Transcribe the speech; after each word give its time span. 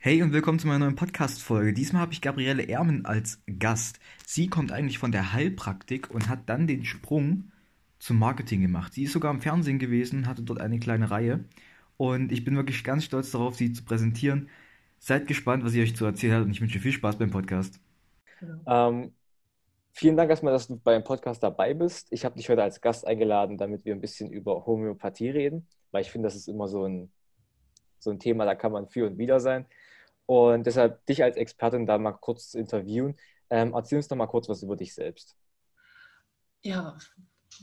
Hey 0.00 0.22
und 0.22 0.32
willkommen 0.32 0.60
zu 0.60 0.68
meiner 0.68 0.84
neuen 0.84 0.94
Podcast-Folge. 0.94 1.72
Diesmal 1.72 2.02
habe 2.02 2.12
ich 2.12 2.20
Gabriele 2.20 2.68
Ermen 2.68 3.04
als 3.04 3.42
Gast. 3.58 3.98
Sie 4.24 4.46
kommt 4.46 4.70
eigentlich 4.70 4.96
von 4.96 5.10
der 5.10 5.32
Heilpraktik 5.32 6.08
und 6.12 6.28
hat 6.28 6.48
dann 6.48 6.68
den 6.68 6.84
Sprung 6.84 7.50
zum 7.98 8.16
Marketing 8.16 8.60
gemacht. 8.60 8.94
Sie 8.94 9.02
ist 9.02 9.12
sogar 9.12 9.32
im 9.32 9.40
Fernsehen 9.40 9.80
gewesen, 9.80 10.28
hatte 10.28 10.42
dort 10.42 10.60
eine 10.60 10.78
kleine 10.78 11.10
Reihe. 11.10 11.44
Und 11.96 12.30
ich 12.30 12.44
bin 12.44 12.54
wirklich 12.54 12.84
ganz 12.84 13.02
stolz 13.02 13.32
darauf, 13.32 13.56
sie 13.56 13.72
zu 13.72 13.84
präsentieren. 13.84 14.48
Seid 15.00 15.26
gespannt, 15.26 15.64
was 15.64 15.72
sie 15.72 15.82
euch 15.82 15.96
zu 15.96 16.04
erzählen 16.04 16.34
hat 16.36 16.44
und 16.44 16.52
ich 16.52 16.60
wünsche 16.60 16.78
viel 16.78 16.92
Spaß 16.92 17.16
beim 17.16 17.32
Podcast. 17.32 17.80
Ähm, 18.68 19.12
vielen 19.90 20.16
Dank 20.16 20.30
erstmal, 20.30 20.52
dass 20.52 20.68
du 20.68 20.76
beim 20.76 21.02
Podcast 21.02 21.42
dabei 21.42 21.74
bist. 21.74 22.06
Ich 22.12 22.24
habe 22.24 22.36
dich 22.36 22.48
heute 22.48 22.62
als 22.62 22.80
Gast 22.80 23.04
eingeladen, 23.04 23.58
damit 23.58 23.84
wir 23.84 23.96
ein 23.96 24.00
bisschen 24.00 24.30
über 24.30 24.64
Homöopathie 24.64 25.30
reden, 25.30 25.66
weil 25.90 26.02
ich 26.02 26.12
finde, 26.12 26.28
das 26.28 26.36
ist 26.36 26.46
immer 26.46 26.68
so 26.68 26.84
ein, 26.84 27.10
so 27.98 28.12
ein 28.12 28.20
Thema, 28.20 28.44
da 28.44 28.54
kann 28.54 28.70
man 28.70 28.86
für 28.86 29.08
und 29.08 29.18
wieder 29.18 29.40
sein. 29.40 29.66
Und 30.28 30.66
deshalb 30.66 31.06
dich 31.06 31.22
als 31.22 31.38
Expertin 31.38 31.86
da 31.86 31.96
mal 31.96 32.12
kurz 32.12 32.50
zu 32.50 32.58
interviewen. 32.58 33.16
Ähm, 33.48 33.72
erzähl 33.74 33.96
uns 33.96 34.08
doch 34.08 34.16
mal 34.16 34.26
kurz 34.26 34.46
was 34.46 34.62
über 34.62 34.76
dich 34.76 34.94
selbst. 34.94 35.34
Ja, 36.60 36.98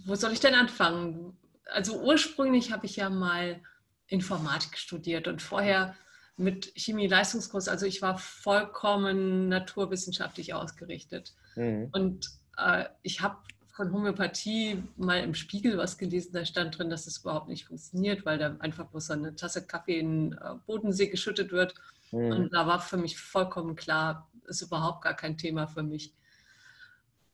wo 0.08 0.16
soll 0.16 0.32
ich 0.32 0.40
denn 0.40 0.56
anfangen? 0.56 1.38
Also 1.66 2.02
ursprünglich 2.02 2.72
habe 2.72 2.88
ich 2.88 2.96
ja 2.96 3.12
mal 3.12 3.62
Informatik 4.08 4.80
studiert 4.80 5.28
und 5.28 5.44
vorher 5.44 5.96
mit 6.38 6.74
Chemie-Leistungskurs. 6.76 7.68
Also 7.68 7.86
ich 7.86 8.02
war 8.02 8.18
vollkommen 8.18 9.48
naturwissenschaftlich 9.48 10.56
ausgerichtet. 10.56 11.36
Mhm. 11.56 11.90
Und 11.92 12.32
äh, 12.58 12.86
ich 13.04 13.22
habe 13.22 13.38
von 13.76 13.94
Homöopathie 13.94 14.82
mal 14.98 15.22
im 15.22 15.36
Spiegel 15.36 15.78
was 15.78 16.00
gelesen, 16.00 16.32
da 16.34 16.46
stand 16.46 16.80
drin, 16.80 16.90
dass 16.90 17.06
es 17.06 17.20
überhaupt 17.20 17.48
nicht 17.48 17.68
funktioniert, 17.68 18.26
weil 18.26 18.40
da 18.40 18.56
einfach 18.58 18.88
bloß 18.88 19.12
eine 19.12 19.36
Tasse 19.36 19.68
Kaffee 19.68 20.00
in 20.00 20.32
den 20.32 20.40
äh, 20.40 20.56
Bodensee 20.66 21.10
geschüttet 21.10 21.52
wird. 21.52 21.76
Mhm. 22.16 22.32
Und 22.32 22.54
da 22.54 22.66
war 22.66 22.80
für 22.80 22.98
mich 22.98 23.20
vollkommen 23.20 23.76
klar, 23.76 24.32
ist 24.48 24.62
überhaupt 24.62 25.04
gar 25.04 25.16
kein 25.16 25.38
Thema 25.38 25.68
für 25.68 25.84
mich. 25.84 26.14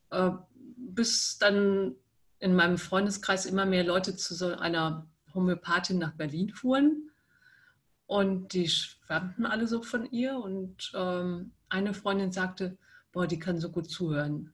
Äh, 0.10 0.32
bis 0.56 1.38
dann 1.38 1.96
in 2.40 2.56
meinem 2.56 2.78
Freundeskreis 2.78 3.46
immer 3.46 3.66
mehr 3.66 3.84
Leute 3.84 4.16
zu 4.16 4.34
so 4.34 4.56
einer 4.56 5.08
Homöopathin 5.34 6.00
nach 6.00 6.14
Berlin 6.14 6.50
fuhren. 6.50 7.12
Und 8.08 8.54
die 8.54 8.68
schwärmten 8.68 9.46
alle 9.46 9.68
so 9.68 9.84
von 9.84 10.10
ihr. 10.12 10.38
Und 10.38 10.92
ähm, 10.96 11.54
eine 11.70 11.94
Freundin 11.94 12.32
sagte, 12.32 12.78
boah, 13.12 13.28
die 13.28 13.40
kann 13.40 13.60
so 13.60 13.70
gut 13.70 13.90
zuhören. 13.90 14.52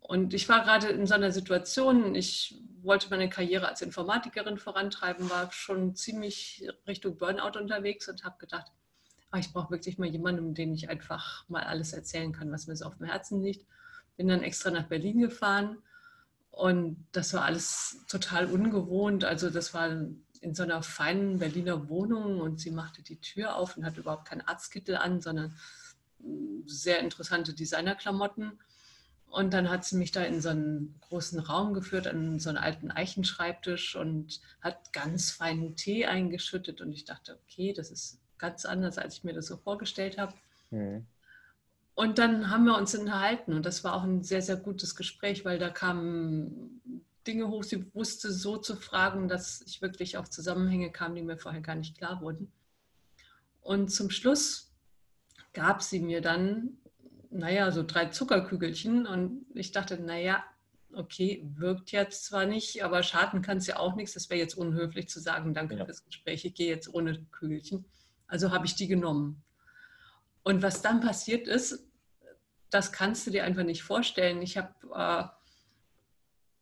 Und 0.00 0.32
ich 0.32 0.48
war 0.48 0.64
gerade 0.64 0.88
in 0.88 1.06
so 1.06 1.14
einer 1.14 1.30
Situation, 1.30 2.14
ich 2.14 2.60
wollte 2.82 3.10
meine 3.10 3.28
Karriere 3.28 3.68
als 3.68 3.82
Informatikerin 3.82 4.56
vorantreiben, 4.56 5.28
war 5.28 5.52
schon 5.52 5.94
ziemlich 5.94 6.66
Richtung 6.86 7.18
Burnout 7.18 7.58
unterwegs 7.58 8.08
und 8.08 8.24
habe 8.24 8.38
gedacht, 8.38 8.66
ach, 8.68 8.79
ich 9.38 9.52
brauche 9.52 9.70
wirklich 9.70 9.98
mal 9.98 10.08
jemanden, 10.08 10.54
dem 10.54 10.74
ich 10.74 10.88
einfach 10.88 11.48
mal 11.48 11.62
alles 11.62 11.92
erzählen 11.92 12.32
kann, 12.32 12.50
was 12.50 12.66
mir 12.66 12.76
so 12.76 12.86
auf 12.86 12.96
dem 12.96 13.06
Herzen 13.06 13.42
liegt. 13.42 13.66
Bin 14.16 14.28
dann 14.28 14.42
extra 14.42 14.70
nach 14.70 14.88
Berlin 14.88 15.20
gefahren 15.20 15.78
und 16.50 17.06
das 17.12 17.32
war 17.32 17.44
alles 17.44 18.04
total 18.08 18.46
ungewohnt. 18.46 19.24
Also 19.24 19.50
das 19.50 19.72
war 19.72 19.88
in 20.40 20.54
so 20.54 20.62
einer 20.62 20.82
feinen 20.82 21.38
Berliner 21.38 21.88
Wohnung 21.88 22.40
und 22.40 22.60
sie 22.60 22.70
machte 22.70 23.02
die 23.02 23.20
Tür 23.20 23.56
auf 23.56 23.76
und 23.76 23.84
hatte 23.84 24.00
überhaupt 24.00 24.28
keinen 24.28 24.40
Arztkittel 24.42 24.96
an, 24.96 25.20
sondern 25.20 25.54
sehr 26.66 27.00
interessante 27.00 27.54
Designerklamotten. 27.54 28.58
Und 29.26 29.54
dann 29.54 29.70
hat 29.70 29.84
sie 29.84 29.96
mich 29.96 30.10
da 30.10 30.22
in 30.22 30.40
so 30.40 30.48
einen 30.48 30.96
großen 31.02 31.38
Raum 31.38 31.72
geführt, 31.72 32.08
an 32.08 32.40
so 32.40 32.48
einen 32.48 32.58
alten 32.58 32.90
Eichenschreibtisch 32.90 33.94
und 33.94 34.40
hat 34.60 34.92
ganz 34.92 35.30
feinen 35.30 35.76
Tee 35.76 36.06
eingeschüttet. 36.06 36.80
Und 36.80 36.92
ich 36.92 37.04
dachte, 37.04 37.38
okay, 37.44 37.72
das 37.72 37.92
ist 37.92 38.19
ganz 38.40 38.64
anders, 38.64 38.98
als 38.98 39.18
ich 39.18 39.24
mir 39.24 39.34
das 39.34 39.46
so 39.46 39.56
vorgestellt 39.56 40.18
habe. 40.18 40.34
Mhm. 40.70 41.06
Und 41.94 42.18
dann 42.18 42.50
haben 42.50 42.64
wir 42.64 42.76
uns 42.76 42.94
unterhalten 42.94 43.52
und 43.52 43.66
das 43.66 43.84
war 43.84 43.94
auch 43.94 44.04
ein 44.04 44.22
sehr, 44.22 44.40
sehr 44.40 44.56
gutes 44.56 44.96
Gespräch, 44.96 45.44
weil 45.44 45.58
da 45.58 45.68
kamen 45.68 46.80
Dinge 47.26 47.48
hoch. 47.48 47.62
Sie 47.62 47.92
wusste 47.94 48.32
so 48.32 48.56
zu 48.56 48.76
fragen, 48.76 49.28
dass 49.28 49.60
ich 49.66 49.82
wirklich 49.82 50.16
auf 50.16 50.30
Zusammenhänge 50.30 50.90
kam, 50.90 51.14
die 51.14 51.22
mir 51.22 51.36
vorher 51.36 51.60
gar 51.60 51.74
nicht 51.74 51.98
klar 51.98 52.22
wurden. 52.22 52.50
Und 53.60 53.92
zum 53.92 54.10
Schluss 54.10 54.72
gab 55.52 55.82
sie 55.82 56.00
mir 56.00 56.22
dann, 56.22 56.78
naja, 57.30 57.70
so 57.70 57.82
drei 57.82 58.06
Zuckerkügelchen 58.06 59.06
und 59.06 59.44
ich 59.54 59.72
dachte, 59.72 59.98
naja, 60.00 60.42
okay, 60.94 61.46
wirkt 61.56 61.92
jetzt 61.92 62.24
zwar 62.24 62.46
nicht, 62.46 62.82
aber 62.82 63.02
schaden 63.02 63.42
kann 63.42 63.58
es 63.58 63.66
ja 63.66 63.78
auch 63.78 63.94
nichts. 63.94 64.14
Das 64.14 64.30
wäre 64.30 64.40
jetzt 64.40 64.54
unhöflich 64.54 65.08
zu 65.08 65.20
sagen, 65.20 65.54
danke 65.54 65.76
ja. 65.76 65.84
fürs 65.84 66.04
Gespräch, 66.04 66.44
ich 66.44 66.54
gehe 66.54 66.68
jetzt 66.68 66.92
ohne 66.92 67.22
Kügelchen. 67.30 67.84
Also 68.30 68.52
habe 68.52 68.64
ich 68.64 68.76
die 68.76 68.86
genommen. 68.86 69.42
Und 70.42 70.62
was 70.62 70.82
dann 70.82 71.00
passiert 71.00 71.48
ist, 71.48 71.86
das 72.70 72.92
kannst 72.92 73.26
du 73.26 73.30
dir 73.30 73.44
einfach 73.44 73.64
nicht 73.64 73.82
vorstellen. 73.82 74.40
Ich 74.40 74.56
habe 74.56 74.72
äh, 74.94 75.24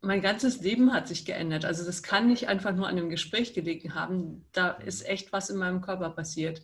mein 0.00 0.22
ganzes 0.22 0.60
Leben 0.60 0.92
hat 0.92 1.06
sich 1.08 1.24
geändert. 1.24 1.64
Also 1.64 1.84
das 1.84 2.02
kann 2.02 2.28
nicht 2.28 2.48
einfach 2.48 2.74
nur 2.74 2.88
an 2.88 2.96
einem 2.96 3.10
Gespräch 3.10 3.52
gelegen 3.52 3.94
haben. 3.94 4.46
Da 4.52 4.70
ist 4.70 5.06
echt 5.06 5.32
was 5.32 5.50
in 5.50 5.58
meinem 5.58 5.82
Körper 5.82 6.10
passiert. 6.10 6.62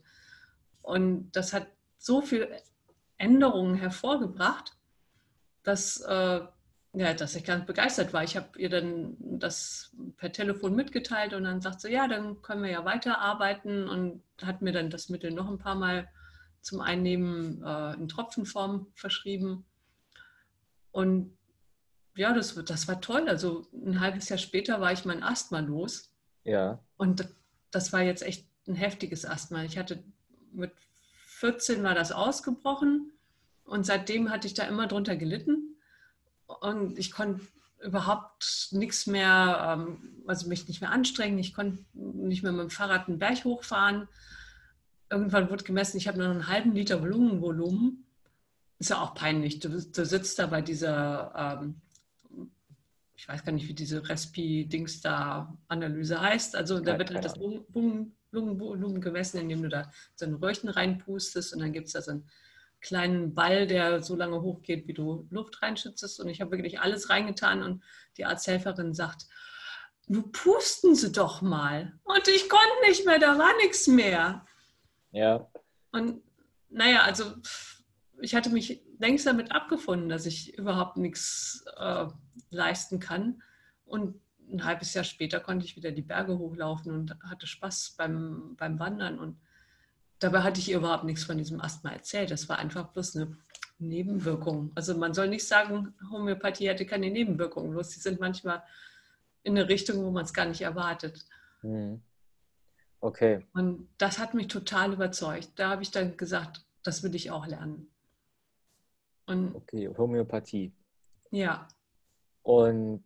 Und 0.82 1.32
das 1.32 1.53
hat 1.53 1.66
so 1.98 2.20
viele 2.22 2.48
Änderungen 3.19 3.75
hervorgebracht, 3.75 4.72
dass, 5.62 6.00
äh, 6.00 6.41
ja, 6.94 7.12
dass 7.12 7.34
ich 7.34 7.44
ganz 7.44 7.66
begeistert 7.66 8.12
war. 8.12 8.22
Ich 8.22 8.37
habe 8.37 8.59
ihr 8.59 8.69
dann 8.69 9.16
das 9.19 9.93
per 10.16 10.32
Telefon 10.32 10.77
mitgeteilt 10.77 11.34
und 11.34 11.44
dann 11.44 11.60
sagt 11.60 11.81
sie, 11.81 11.91
ja, 11.91 12.06
dann 12.06 12.41
können 12.41 12.62
wir 12.62 12.71
ja 12.71 12.84
weiterarbeiten 12.84 13.88
und 13.88 14.22
hat 14.43 14.62
mir 14.62 14.72
dann 14.72 14.91
das 14.91 15.09
Mittel 15.09 15.32
noch 15.32 15.49
ein 15.49 15.59
paar 15.59 15.75
Mal 15.75 16.09
zum 16.60 16.81
Einnehmen 16.81 17.62
äh, 17.65 17.94
in 17.94 18.09
Tropfenform 18.09 18.87
verschrieben. 18.94 19.65
Und 20.93 21.37
ja, 22.16 22.32
das, 22.32 22.55
das 22.55 22.87
war 22.87 23.00
toll. 23.00 23.28
Also 23.28 23.66
ein 23.72 24.00
halbes 24.00 24.28
Jahr 24.28 24.38
später 24.38 24.81
war 24.81 24.93
ich 24.93 25.05
mein 25.05 25.22
Asthma 25.22 25.59
los. 25.61 26.12
Ja. 26.44 26.78
Und 26.97 27.28
das 27.72 27.93
war 27.93 28.03
jetzt 28.03 28.22
echt 28.22 28.47
ein 28.69 28.76
heftiges 28.76 29.26
Asthma. 29.26 29.65
Ich 29.65 29.76
hatte 29.78 30.05
mit 30.53 30.72
14 31.26 31.82
war 31.82 31.94
das 31.94 32.12
ausgebrochen 32.12 33.12
und 33.65 33.84
seitdem 33.84 34.31
hatte 34.31 34.47
ich 34.47 34.55
da 34.55 34.65
immer 34.65 34.87
drunter 34.87 35.16
gelitten. 35.16 35.74
Und 36.47 36.99
ich 36.99 37.10
konnte 37.10 37.41
überhaupt 37.82 38.69
nichts 38.72 39.06
mehr, 39.06 39.77
ähm, 39.78 40.22
also 40.27 40.49
mich 40.49 40.66
nicht 40.69 40.81
mehr 40.81 40.91
anstrengen. 40.91 41.38
Ich 41.38 41.55
konnte 41.55 41.84
nicht 41.93 42.43
mehr 42.43 42.53
mit 42.53 42.62
dem 42.62 42.71
Fahrrad 42.71 43.09
einen 43.09 43.19
Berg 43.19 43.44
hochfahren. 43.44 44.09
Irgendwann 45.10 45.50
wurde 45.50 45.65
gemessen, 45.65 45.99
ich 45.99 46.09
habe 46.09 46.19
nur 46.19 46.28
einen 46.28 46.49
halben 46.49 46.72
Liter 46.72 46.99
Lungenvolumen. 46.99 48.05
Ist 48.78 48.91
ja 48.91 49.00
auch 49.00 49.15
peinlich. 49.15 49.60
Du, 49.60 49.69
du 49.69 50.06
sitzt 50.06 50.38
da 50.38 50.47
bei 50.47 50.62
dieser, 50.62 51.60
ähm, 51.62 51.81
ich 53.15 53.28
weiß 53.28 53.44
gar 53.44 53.53
nicht, 53.53 53.69
wie 53.69 53.75
diese 53.75 54.09
Respi-Dings 54.09 55.00
da 55.03 55.56
Analyse 55.69 56.21
heißt. 56.21 56.56
Also 56.56 56.81
da 56.81 56.99
wird 56.99 57.12
halt 57.12 57.25
das 57.25 57.37
Lungenvolumen 57.37 59.00
gemessen, 59.00 59.38
indem 59.38 59.62
du 59.62 59.69
da 59.69 59.91
so 60.15 60.25
ein 60.25 60.34
Röhrchen 60.34 60.69
reinpustest 60.69 61.53
und 61.53 61.61
dann 61.61 61.72
gibt 61.72 61.87
es 61.87 61.93
da 61.93 62.03
so 62.03 62.12
einen 62.12 62.28
kleinen 62.84 63.34
Ball, 63.34 63.67
der 63.67 64.03
so 64.03 64.15
lange 64.15 64.43
hochgeht, 64.43 64.87
wie 64.87 64.93
du 64.93 65.27
Luft 65.31 65.62
reinschützest. 65.62 66.21
Und 66.21 66.28
ich 66.28 66.41
habe 66.41 66.53
wirklich 66.53 66.81
alles 66.81 67.09
reingetan 67.09 67.62
und 67.62 67.83
die 68.19 68.27
Arzthelferin 68.27 68.93
sagt, 68.93 69.27
du 70.06 70.22
pusten 70.31 70.94
Sie 70.94 71.11
doch 71.11 71.41
mal. 71.41 71.99
Und 72.05 72.28
ich 72.28 72.49
konnte 72.49 72.87
nicht 72.87 73.06
mehr, 73.06 73.19
da 73.19 73.39
war 73.39 73.56
nichts 73.56 73.87
mehr. 73.87 74.44
Ja. 75.11 75.50
Und 75.93 76.23
naja, 76.69 77.03
also 77.03 77.34
ich 78.21 78.34
hatte 78.34 78.50
mich 78.50 78.83
längst 78.99 79.27
damit 79.27 79.50
abgefunden, 79.50 80.11
dass 80.11 80.27
ich 80.27 80.56
überhaupt 80.59 80.99
nichts 80.99 81.65
äh, 81.78 82.06
leisten 82.50 83.00
kann. 83.00 83.43
Und 83.87 84.21
ein 84.53 84.65
halbes 84.65 84.93
Jahr 84.93 85.05
später 85.05 85.41
konnte 85.41 85.65
ich 85.65 85.77
wieder 85.77 85.91
die 85.91 86.03
Berge 86.03 86.39
hochlaufen 86.39 86.93
und 86.93 87.17
hatte 87.23 87.47
Spaß 87.47 87.94
beim, 87.97 88.56
beim 88.56 88.78
Wandern. 88.78 89.19
Und 89.19 89.41
dabei 90.19 90.42
hatte 90.42 90.60
ich 90.60 90.69
ihr 90.69 90.78
überhaupt 90.78 91.04
nichts 91.04 91.25
von 91.25 91.38
diesem 91.38 91.60
Asthma 91.60 91.91
erzählt. 91.91 92.31
Das 92.31 92.49
war 92.49 92.58
einfach 92.58 92.88
bloß 92.88 93.16
eine 93.16 93.37
Nebenwirkung. 93.78 94.72
Also 94.75 94.96
man 94.96 95.14
soll 95.14 95.28
nicht 95.28 95.46
sagen, 95.46 95.94
Homöopathie 96.11 96.69
hätte 96.69 96.87
keine 96.87 97.11
Nebenwirkungen, 97.11 97.72
bloß 97.72 97.90
sie 97.90 98.00
sind 98.00 98.20
manchmal 98.20 98.62
in 99.43 99.56
eine 99.56 99.69
Richtung, 99.69 100.05
wo 100.05 100.11
man 100.11 100.25
es 100.25 100.32
gar 100.32 100.46
nicht 100.46 100.62
erwartet. 100.62 101.25
Mhm. 101.62 102.00
Okay. 103.00 103.44
Und 103.52 103.88
das 103.99 104.19
hat 104.19 104.32
mich 104.32 104.49
total 104.49 104.94
überzeugt. 104.94 105.50
Da 105.56 105.70
habe 105.70 105.82
ich 105.82 105.90
dann 105.90 106.17
gesagt, 106.17 106.64
das 106.82 107.02
will 107.02 107.14
ich 107.14 107.31
auch 107.31 107.46
lernen. 107.46 107.90
Und 109.26 109.55
okay, 109.55 109.90
Homöopathie. 109.96 110.72
Ja. 111.31 111.69
Und 112.43 113.05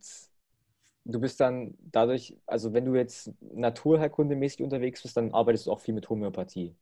du 1.05 1.19
bist 1.19 1.39
dann 1.39 1.77
dadurch, 1.79 2.37
also 2.45 2.73
wenn 2.73 2.85
du 2.85 2.95
jetzt 2.95 3.31
naturheilkundemäßig 3.41 4.61
unterwegs 4.63 5.01
bist, 5.01 5.17
dann 5.17 5.33
arbeitest 5.33 5.67
du 5.67 5.71
auch 5.71 5.79
viel 5.79 5.93
mit 5.93 6.09
Homöopathie. 6.09 6.75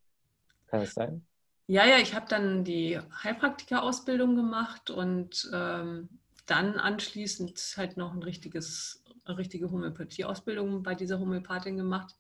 Kann 0.68 0.82
das 0.82 0.94
sein? 0.94 1.26
Ja, 1.68 1.86
ja, 1.86 1.98
ich 1.98 2.16
habe 2.16 2.28
dann 2.30 2.64
die 2.64 3.00
Heilpraktiker-Ausbildung 3.24 4.36
gemacht 4.36 4.90
und 4.90 5.50
ähm, 5.54 6.08
dann 6.46 6.76
anschließend 6.80 7.60
halt 7.76 7.98
noch 7.98 8.14
ein 8.14 8.24
richtiges, 8.24 9.04
eine 9.26 9.38
richtige 9.38 9.70
Homöopathie-Ausbildung 9.70 10.82
bei 10.82 10.96
dieser 10.96 11.20
Homöopathin 11.20 11.76
gemacht. 11.76 12.16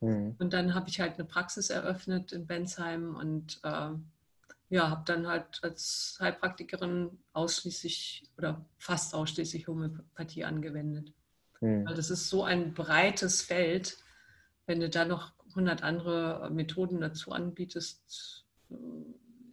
Mhm. 0.00 0.36
Und 0.38 0.52
dann 0.52 0.74
habe 0.74 0.88
ich 0.88 1.00
halt 1.00 1.14
eine 1.14 1.24
Praxis 1.24 1.70
eröffnet 1.70 2.32
in 2.32 2.46
Bensheim 2.46 3.16
und 3.16 3.60
äh, 3.64 3.90
ja, 4.68 4.90
habe 4.90 5.02
dann 5.04 5.26
halt 5.26 5.60
als 5.62 6.18
Heilpraktikerin 6.20 7.18
ausschließlich 7.32 8.24
oder 8.36 8.64
fast 8.78 9.14
ausschließlich 9.14 9.66
Homöopathie 9.66 10.44
angewendet. 10.44 11.12
Mhm. 11.60 11.86
Weil 11.86 11.94
das 11.94 12.10
ist 12.10 12.28
so 12.28 12.44
ein 12.44 12.72
breites 12.74 13.42
Feld, 13.42 13.98
wenn 14.66 14.80
du 14.80 14.88
da 14.88 15.04
noch 15.04 15.32
100 15.56 15.82
andere 15.82 16.50
Methoden 16.52 17.00
dazu 17.00 17.32
anbietest. 17.32 18.44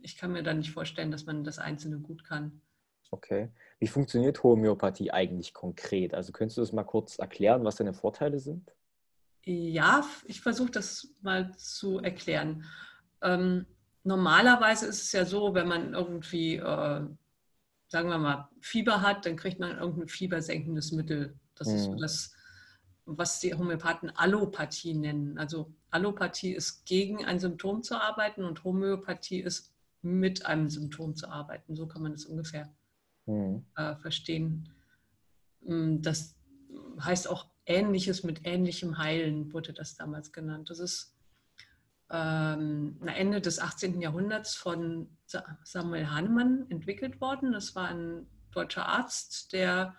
Ich 0.02 0.18
kann 0.18 0.34
mir 0.34 0.44
da 0.44 0.54
nicht 0.54 0.72
vorstellen, 0.72 1.12
dass 1.12 1.26
man 1.26 1.44
das 1.44 1.60
Einzelne 1.60 1.98
gut 2.00 2.26
kann. 2.26 2.62
Okay. 3.10 3.50
Wie 3.80 3.88
funktioniert 3.88 4.44
Homöopathie 4.44 5.12
eigentlich 5.12 5.54
konkret? 5.54 6.14
Also 6.14 6.32
könntest 6.32 6.58
du 6.58 6.62
das 6.62 6.74
mal 6.74 6.84
kurz 6.84 7.20
erklären, 7.20 7.64
was 7.64 7.78
deine 7.78 7.94
Vorteile 7.94 8.40
sind? 8.40 8.74
Ja, 9.46 10.06
ich 10.26 10.42
versuche 10.42 10.72
das 10.72 11.10
mal 11.22 11.56
zu 11.56 12.00
erklären. 12.00 12.66
Ähm, 13.22 13.66
normalerweise 14.04 14.88
ist 14.88 15.04
es 15.04 15.12
ja 15.12 15.26
so, 15.26 15.54
wenn 15.54 15.68
man 15.68 15.94
irgendwie, 15.94 16.56
äh, 16.56 17.08
sagen 17.88 18.10
wir 18.10 18.18
mal, 18.18 18.50
Fieber 18.62 19.02
hat, 19.02 19.26
dann 19.26 19.36
kriegt 19.36 19.60
man 19.60 19.78
irgendein 19.78 20.08
fiebersenkendes 20.08 20.92
Mittel. 20.92 21.36
Das 21.56 21.68
hm. 21.68 21.76
ist 21.76 21.84
so 21.84 21.92
hm. 21.92 22.00
das, 22.00 22.34
was 23.06 23.40
die 23.40 23.54
Homöopathen 23.54 24.12
Allopathie 24.16 24.94
nennen. 24.94 25.38
Also 25.38 25.74
Allopathie 25.92 26.54
ist 26.54 26.86
gegen 26.86 27.26
ein 27.26 27.40
Symptom 27.40 27.84
zu 27.84 28.00
arbeiten 28.00 28.44
und 28.44 28.64
Homöopathie 28.64 29.40
ist 29.42 29.74
mit 30.02 30.46
einem 30.46 30.70
Symptom 30.70 31.16
zu 31.16 31.30
arbeiten. 31.30 31.76
So 31.76 31.88
kann 31.88 32.02
man 32.02 32.14
das 32.14 32.26
ungefähr 32.26 32.70
mhm. 33.26 33.66
äh, 33.76 33.96
verstehen. 33.96 34.70
Mm, 35.62 36.02
das 36.02 36.36
heißt 37.00 37.30
auch 37.30 37.48
Ähnliches 37.66 38.24
mit 38.24 38.46
ähnlichem 38.46 38.98
Heilen, 38.98 39.54
wurde 39.54 39.74
das 39.74 39.96
damals 39.96 40.34
genannt. 40.34 40.70
Das 40.70 40.80
ist 40.80 41.16
ähm, 42.12 43.00
Ende 43.06 43.40
des 43.40 43.60
18. 43.60 44.02
Jahrhunderts 44.02 44.56
von 44.56 45.10
Samuel 45.64 46.10
Hahnemann 46.10 46.66
entwickelt 46.70 47.22
worden. 47.22 47.54
Das 47.54 47.76
war 47.76 47.88
ein 47.88 48.28
deutscher 48.52 48.86
Arzt, 48.86 49.54
der 49.54 49.96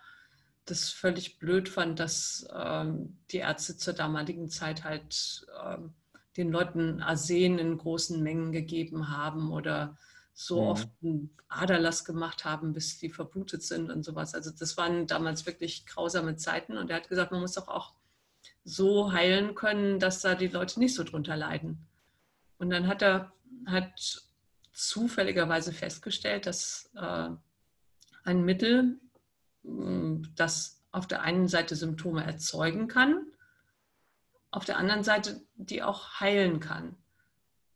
das 0.65 0.91
völlig 0.91 1.39
blöd 1.39 1.69
fand, 1.69 2.01
dass 2.01 2.47
ähm, 2.55 3.19
die 3.31 3.39
Ärzte 3.39 3.77
zur 3.77 3.95
damaligen 3.95 4.49
Zeit 4.49 4.85
halt 4.85 5.47
ähm, 5.63 5.93
den 6.37 6.51
Leuten 6.51 7.01
Arsen 7.03 7.59
in 7.59 7.79
großen 7.79 8.23
Mengen 8.23 8.53
gegeben 8.53 9.09
haben 9.11 9.53
oder 9.53 9.97
so 10.33 10.63
mhm. 10.63 10.69
oft 10.69 10.89
einen 11.03 11.37
Aderlass 11.49 12.05
gemacht 12.05 12.45
haben, 12.45 12.73
bis 12.73 12.99
die 12.99 13.11
verblutet 13.11 13.63
sind 13.63 13.91
und 13.91 14.05
sowas. 14.05 14.35
Also 14.35 14.51
das 14.51 14.77
waren 14.77 15.07
damals 15.07 15.47
wirklich 15.47 15.87
grausame 15.87 16.37
Zeiten 16.37 16.77
und 16.77 16.91
er 16.91 16.97
hat 16.97 17.09
gesagt, 17.09 17.31
man 17.31 17.41
muss 17.41 17.53
doch 17.53 17.69
auch 17.69 17.95
so 18.65 19.13
heilen 19.13 19.55
können, 19.55 20.01
dass 20.01 20.21
da 20.21 20.35
die 20.35 20.49
Leute 20.49 20.81
nicht 20.81 20.95
so 20.95 21.05
drunter 21.05 21.37
leiden. 21.37 21.87
Und 22.59 22.71
dann 22.71 22.89
hat 22.89 23.03
er 23.03 23.33
hat 23.67 24.23
zufälligerweise 24.73 25.73
festgestellt, 25.73 26.47
dass 26.47 26.91
äh, 26.97 27.29
ein 28.25 28.45
Mittel, 28.45 28.99
das 30.35 30.83
auf 30.93 31.07
der 31.07 31.23
einen 31.23 31.49
Seite 31.49 31.75
Symptome 31.77 32.25
erzeugen 32.25 32.87
kann, 32.87 33.27
auf 34.51 34.65
der 34.65 34.79
anderen 34.79 35.03
Seite 35.03 35.43
die 35.57 35.83
auch 35.83 36.21
heilen 36.21 36.61
kann. 36.61 36.97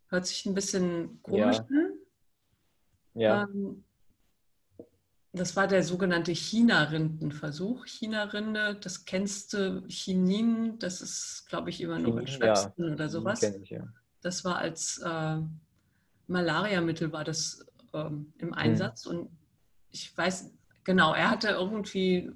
Hört 0.08 0.26
sich 0.26 0.46
ein 0.46 0.54
bisschen 0.54 1.20
komisch 1.22 1.56
ja. 1.56 1.64
an, 1.64 1.98
ja. 3.18 3.42
Ähm, 3.42 3.84
das 5.32 5.56
war 5.56 5.66
der 5.66 5.82
sogenannte 5.84 6.32
China-Rindenversuch. 6.32 7.86
China-Rinde, 7.86 8.76
das 8.76 9.04
kennst 9.04 9.52
du, 9.52 9.84
Chinin, 9.88 10.78
das 10.78 11.02
ist, 11.02 11.46
glaube 11.48 11.70
ich, 11.70 11.80
immer 11.80 11.98
noch 11.98 12.16
in 12.16 12.26
Schwäbsten 12.26 12.88
ja, 12.88 12.92
oder 12.94 13.08
sowas. 13.08 13.42
Ich, 13.42 13.70
ja. 13.70 13.86
Das 14.22 14.44
war 14.44 14.56
als 14.56 14.98
äh, 14.98 15.36
Malariamittel 16.28 17.12
war 17.12 17.24
das 17.24 17.66
ähm, 17.92 18.32
im 18.38 18.54
Einsatz. 18.54 19.04
Hm. 19.04 19.16
Und 19.16 19.30
ich 19.90 20.16
weiß, 20.16 20.50
genau, 20.88 21.12
er 21.12 21.28
hatte 21.28 21.48
irgendwie 21.48 22.32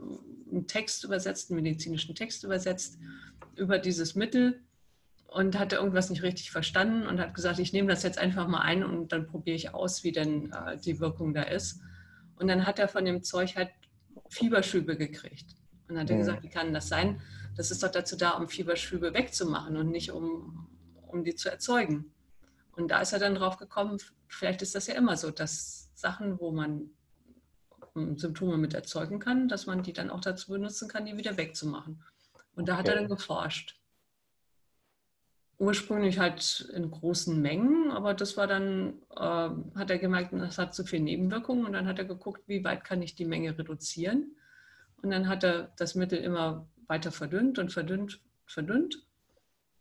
einen 0.50 0.66
Text 0.66 1.04
übersetzt, 1.04 1.50
einen 1.50 1.62
medizinischen 1.62 2.14
Text 2.14 2.44
übersetzt 2.44 2.98
über 3.56 3.78
dieses 3.78 4.14
Mittel 4.14 4.60
und 5.26 5.58
hatte 5.58 5.76
irgendwas 5.76 6.10
nicht 6.10 6.22
richtig 6.22 6.50
verstanden 6.50 7.06
und 7.06 7.18
hat 7.18 7.32
gesagt, 7.32 7.58
ich 7.58 7.72
nehme 7.72 7.88
das 7.88 8.02
jetzt 8.02 8.18
einfach 8.18 8.46
mal 8.48 8.60
ein 8.60 8.84
und 8.84 9.10
dann 9.10 9.26
probiere 9.26 9.56
ich 9.56 9.72
aus, 9.72 10.04
wie 10.04 10.12
denn 10.12 10.52
äh, 10.52 10.76
die 10.76 11.00
Wirkung 11.00 11.32
da 11.32 11.44
ist. 11.44 11.80
Und 12.36 12.46
dann 12.48 12.66
hat 12.66 12.78
er 12.78 12.88
von 12.88 13.06
dem 13.06 13.22
Zeug 13.22 13.56
halt 13.56 13.70
Fieberschübe 14.28 14.98
gekriegt. 14.98 15.54
Und 15.88 15.94
dann 15.94 16.00
hat 16.00 16.10
er 16.10 16.16
mhm. 16.16 16.20
gesagt, 16.20 16.42
wie 16.42 16.50
kann 16.50 16.74
das 16.74 16.88
sein? 16.88 17.22
Das 17.56 17.70
ist 17.70 17.82
doch 17.82 17.90
dazu 17.90 18.18
da, 18.18 18.32
um 18.32 18.48
Fieberschübe 18.48 19.14
wegzumachen 19.14 19.78
und 19.78 19.88
nicht 19.88 20.12
um, 20.12 20.68
um 21.06 21.24
die 21.24 21.36
zu 21.36 21.48
erzeugen. 21.50 22.12
Und 22.72 22.90
da 22.90 23.00
ist 23.00 23.14
er 23.14 23.18
dann 23.18 23.34
drauf 23.34 23.56
gekommen, 23.56 23.96
vielleicht 24.28 24.60
ist 24.60 24.74
das 24.74 24.88
ja 24.88 24.94
immer 24.94 25.16
so, 25.16 25.30
dass 25.30 25.90
Sachen, 25.94 26.38
wo 26.38 26.52
man 26.52 26.90
Symptome 27.94 28.56
mit 28.56 28.74
erzeugen 28.74 29.18
kann, 29.18 29.48
dass 29.48 29.66
man 29.66 29.82
die 29.82 29.92
dann 29.92 30.10
auch 30.10 30.20
dazu 30.20 30.52
benutzen 30.52 30.88
kann, 30.88 31.04
die 31.04 31.16
wieder 31.16 31.36
wegzumachen. 31.36 32.02
Und 32.54 32.68
da 32.68 32.74
okay. 32.74 32.80
hat 32.80 32.88
er 32.88 32.94
dann 32.96 33.08
geforscht 33.08 33.82
ursprünglich 35.62 36.18
halt 36.18 36.68
in 36.74 36.90
großen 36.90 37.40
Mengen, 37.40 37.92
aber 37.92 38.14
das 38.14 38.36
war 38.36 38.48
dann, 38.48 38.94
äh, 39.10 39.78
hat 39.78 39.90
er 39.90 39.98
gemerkt, 39.98 40.32
das 40.32 40.58
hat 40.58 40.74
zu 40.74 40.84
viele 40.84 41.04
Nebenwirkungen 41.04 41.64
und 41.64 41.72
dann 41.72 41.86
hat 41.86 42.00
er 42.00 42.04
geguckt, 42.04 42.42
wie 42.48 42.64
weit 42.64 42.82
kann 42.82 43.00
ich 43.00 43.14
die 43.14 43.24
Menge 43.24 43.56
reduzieren. 43.56 44.34
Und 45.02 45.12
dann 45.12 45.28
hat 45.28 45.44
er 45.44 45.72
das 45.76 45.94
Mittel 45.94 46.18
immer 46.18 46.66
weiter 46.88 47.12
verdünnt 47.12 47.60
und 47.60 47.72
verdünnt, 47.72 48.20
verdünnt 48.44 49.06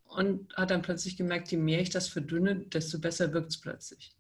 und 0.06 0.56
hat 0.56 0.70
dann 0.70 0.84
plötzlich 0.84 1.18
gemerkt, 1.18 1.50
je 1.50 1.58
mehr 1.58 1.82
ich 1.82 1.90
das 1.90 2.08
verdünne, 2.08 2.58
desto 2.58 3.00
besser 3.00 3.34
wirkt 3.34 3.50
es 3.50 3.60
plötzlich. 3.60 4.16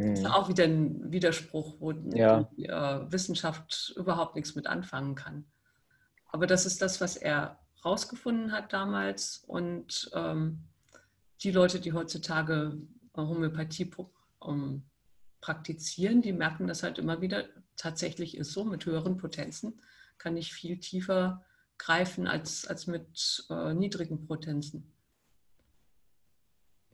Mhm. 0.00 0.10
Das 0.10 0.20
ist 0.20 0.26
auch 0.26 0.48
wieder 0.48 0.64
ein 0.64 1.12
Widerspruch, 1.12 1.76
wo 1.78 1.92
ja. 1.92 2.48
die 2.56 2.66
äh, 2.66 3.12
Wissenschaft 3.12 3.92
überhaupt 3.96 4.34
nichts 4.34 4.54
mit 4.54 4.66
anfangen 4.66 5.14
kann. 5.14 5.44
Aber 6.26 6.46
das 6.46 6.64
ist 6.64 6.80
das, 6.80 7.00
was 7.00 7.16
er 7.16 7.58
rausgefunden 7.84 8.52
hat 8.52 8.72
damals 8.72 9.42
und 9.46 10.10
ähm, 10.14 10.64
die 11.42 11.50
Leute, 11.50 11.80
die 11.80 11.92
heutzutage 11.92 12.78
Homöopathie 13.16 13.90
um, 14.38 14.84
praktizieren, 15.40 16.22
die 16.22 16.32
merken 16.32 16.66
das 16.66 16.82
halt 16.82 16.98
immer 16.98 17.20
wieder, 17.20 17.44
tatsächlich 17.76 18.36
ist 18.36 18.52
so, 18.52 18.64
mit 18.64 18.84
höheren 18.84 19.16
Potenzen 19.16 19.80
kann 20.18 20.36
ich 20.36 20.52
viel 20.52 20.78
tiefer 20.78 21.44
greifen 21.78 22.26
als, 22.26 22.66
als 22.66 22.86
mit 22.86 23.46
äh, 23.48 23.72
niedrigen 23.72 24.26
Potenzen. 24.26 24.92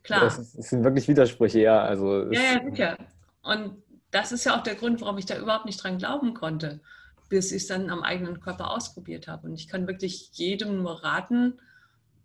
Klar. 0.06 0.20
Das, 0.20 0.38
ist, 0.38 0.56
das, 0.56 0.70
sind 0.70 0.85
wirklich 0.85 1.06
Widersprüche, 1.08 1.61
ja. 1.61 1.82
Also 1.82 2.31
ja, 2.32 2.41
ja, 2.41 2.70
sicher. 2.70 2.99
Und 3.43 3.82
das 4.10 4.32
ist 4.32 4.44
ja 4.44 4.56
auch 4.56 4.63
der 4.63 4.75
Grund, 4.77 5.01
warum 5.01 5.19
ich 5.19 5.27
da 5.27 5.39
überhaupt 5.39 5.67
nicht 5.67 5.82
dran 5.82 5.98
glauben 5.98 6.34
konnte, 6.34 6.81
bis 7.29 7.53
ich 7.53 7.63
es 7.63 7.69
dann 7.69 7.91
am 7.91 8.03
eigenen 8.03 8.41
Körper 8.41 8.70
ausprobiert 8.70 9.29
habe. 9.29 9.48
Und 9.48 9.55
ich 9.55 9.69
kann 9.69 9.86
wirklich 9.86 10.31
jedem 10.32 10.82
nur 10.82 11.05
raten, 11.05 11.60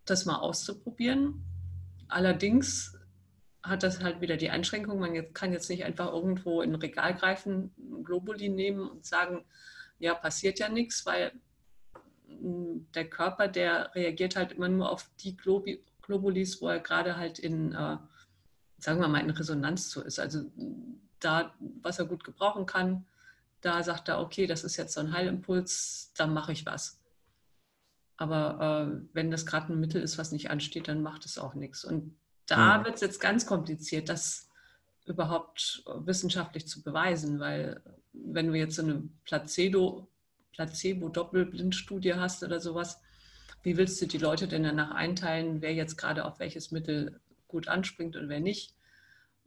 das 0.06 0.26
mal 0.26 0.38
auszuprobieren 0.38 1.44
Allerdings 2.12 2.98
hat 3.64 3.84
das 3.84 4.02
halt 4.02 4.20
wieder 4.20 4.36
die 4.36 4.50
Einschränkung, 4.50 5.00
man 5.00 5.34
kann 5.34 5.54
jetzt 5.54 5.70
nicht 5.70 5.86
einfach 5.86 6.12
irgendwo 6.12 6.62
in 6.62 6.72
ein 6.72 6.76
Regal 6.76 7.16
greifen, 7.16 7.74
Globuli 8.04 8.50
nehmen 8.50 8.90
und 8.90 9.06
sagen, 9.06 9.46
ja, 9.98 10.14
passiert 10.14 10.60
ja 10.60 10.68
nichts, 10.68 11.06
weil 11.06 11.32
hm, 12.28 12.88
der 12.94 13.10
Körper, 13.10 13.48
der 13.48 13.96
reagiert 13.96 14.36
halt 14.36 14.52
immer 14.52 14.68
nur 14.68 14.92
auf 14.92 15.10
die 15.22 15.38
Globulis, 16.12 16.62
wo 16.62 16.68
er 16.68 16.80
gerade 16.80 17.16
halt 17.16 17.40
in, 17.40 17.72
äh, 17.74 17.98
sagen 18.78 19.00
wir 19.00 19.08
mal, 19.08 19.22
in 19.22 19.30
Resonanz 19.30 19.90
zu 19.90 20.02
ist. 20.02 20.20
Also 20.20 20.52
da, 21.22 21.54
was 21.82 22.00
er 22.00 22.06
gut 22.06 22.26
gebrauchen 22.26 22.66
kann, 22.66 23.06
da 23.62 23.82
sagt 23.82 24.10
er, 24.10 24.20
okay, 24.20 24.46
das 24.46 24.66
ist 24.66 24.76
jetzt 24.76 24.94
so 24.94 25.00
ein 25.00 25.14
Heilimpuls, 25.14 26.12
dann 26.18 26.34
mache 26.34 26.52
ich 26.52 26.66
was. 26.66 27.00
Aber 28.18 28.92
äh, 28.92 29.08
wenn 29.14 29.32
das 29.32 29.46
gerade 29.46 29.72
ein 29.72 29.80
Mittel 29.80 30.02
ist, 30.02 30.18
was 30.18 30.34
nicht 30.34 30.52
ansteht, 30.52 30.90
dann 30.90 31.02
macht 31.02 31.26
es 31.26 31.38
auch 31.38 31.54
nichts. 31.54 31.86
Und 31.86 32.16
da 32.46 32.80
mhm. 32.80 32.86
wird 32.86 32.96
es 32.96 33.02
jetzt 33.02 33.22
ganz 33.22 33.46
kompliziert, 33.46 34.10
das 34.10 34.50
überhaupt 35.06 35.84
wissenschaftlich 36.06 36.68
zu 36.68 36.84
beweisen, 36.84 37.40
weil 37.40 37.82
wenn 38.14 38.48
du 38.48 38.54
jetzt 38.56 38.76
so 38.76 38.82
eine 38.82 39.04
Placebo, 39.24 40.08
Placebo-Doppelblindstudie 40.54 42.16
hast 42.16 42.44
oder 42.44 42.60
sowas, 42.60 43.00
wie 43.64 43.78
willst 43.78 44.02
du 44.02 44.08
die 44.08 44.18
Leute 44.18 44.48
denn 44.48 44.64
danach 44.64 44.92
einteilen, 44.92 45.62
wer 45.62 45.74
jetzt 45.74 45.98
gerade 45.98 46.26
auf 46.26 46.40
welches 46.40 46.72
Mittel 46.72 47.20
gut 47.48 47.68
anspringt 47.68 48.16
und 48.16 48.30
wer 48.30 48.40
nicht? 48.40 48.76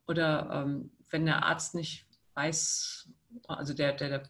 Oder 0.06 0.50
ähm, 0.52 0.90
wenn 1.10 1.26
der 1.26 1.44
Arzt 1.44 1.74
nicht 1.74 2.06
weiß, 2.34 3.08
also 3.48 3.74
der, 3.74 3.92
der 3.92 4.28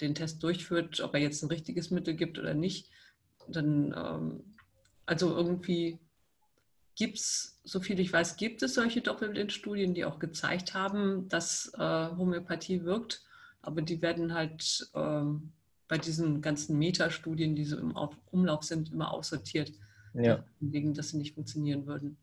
den 0.00 0.14
Test 0.14 0.42
durchführt, 0.42 1.00
ob 1.00 1.14
er 1.14 1.20
jetzt 1.20 1.42
ein 1.42 1.48
richtiges 1.48 1.90
Mittel 1.90 2.14
gibt 2.14 2.38
oder 2.38 2.54
nicht, 2.54 2.90
dann, 3.48 3.94
ähm, 3.96 4.44
also 5.06 5.34
irgendwie 5.34 5.98
gibt 6.94 7.18
es, 7.18 7.60
so 7.64 7.80
viel 7.80 7.98
ich 8.00 8.12
weiß, 8.12 8.36
gibt 8.36 8.62
es 8.62 8.74
solche 8.74 9.00
Doppelblindstudien, 9.00 9.94
die 9.94 10.04
auch 10.04 10.18
gezeigt 10.18 10.74
haben, 10.74 11.28
dass 11.28 11.72
äh, 11.74 11.78
Homöopathie 12.16 12.84
wirkt, 12.84 13.22
aber 13.62 13.82
die 13.82 14.02
werden 14.02 14.34
halt 14.34 14.90
äh, 14.94 15.24
bei 15.92 15.98
diesen 15.98 16.40
ganzen 16.40 16.78
Metastudien, 16.78 17.54
die 17.54 17.66
so 17.66 17.76
im 17.76 17.94
Umlauf 18.30 18.62
sind, 18.62 18.92
immer 18.92 19.12
aussortiert. 19.12 19.74
ja. 20.14 20.42
wegen, 20.58 20.94
dass 20.94 21.10
sie 21.10 21.18
nicht 21.18 21.34
funktionieren 21.34 21.86
würden. 21.86 22.16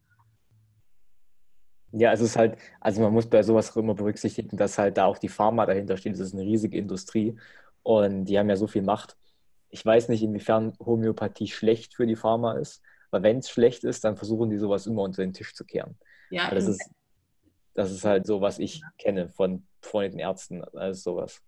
Ja, 1.92 2.12
es 2.12 2.20
ist 2.20 2.36
halt, 2.36 2.58
also 2.80 3.04
man 3.04 3.14
muss 3.14 3.30
bei 3.30 3.44
sowas 3.44 3.76
immer 3.76 3.94
berücksichtigen, 3.94 4.58
dass 4.58 4.80
halt 4.80 4.98
da 4.98 5.06
auch 5.06 5.20
die 5.20 5.30
Pharma 5.30 5.68
dahinter 5.68 5.98
steht. 5.98 6.14
Das 6.14 6.20
ist 6.20 6.34
eine 6.34 6.46
riesige 6.46 6.80
Industrie 6.80 7.36
und 7.84 8.26
die 8.26 8.40
haben 8.40 8.50
ja 8.50 8.56
so 8.56 8.66
viel 8.66 8.82
Macht. 8.82 9.16
Ich 9.70 9.86
weiß 9.86 10.10
nicht, 10.10 10.24
inwiefern 10.24 10.74
Homöopathie 10.80 11.48
schlecht 11.48 11.94
für 11.94 12.08
die 12.08 12.16
Pharma 12.16 12.54
ist, 12.54 12.82
weil 13.12 13.22
wenn 13.22 13.38
es 13.38 13.52
schlecht 13.52 13.84
ist, 13.84 14.04
dann 14.04 14.18
versuchen 14.18 14.50
die 14.50 14.58
sowas 14.58 14.88
immer 14.88 15.04
unter 15.04 15.22
den 15.22 15.34
Tisch 15.34 15.54
zu 15.54 15.64
kehren. 15.64 15.96
Ja, 16.32 16.50
das 16.50 16.66
ist, 16.66 16.90
das 17.76 17.92
ist 17.92 18.04
halt 18.04 18.26
so, 18.26 18.42
was 18.42 18.58
ich 18.58 18.82
kenne 18.98 19.30
von 19.30 19.68
befreundeten 19.80 20.20
Ärzten, 20.20 20.64
alles 20.64 21.04
sowas. 21.04 21.44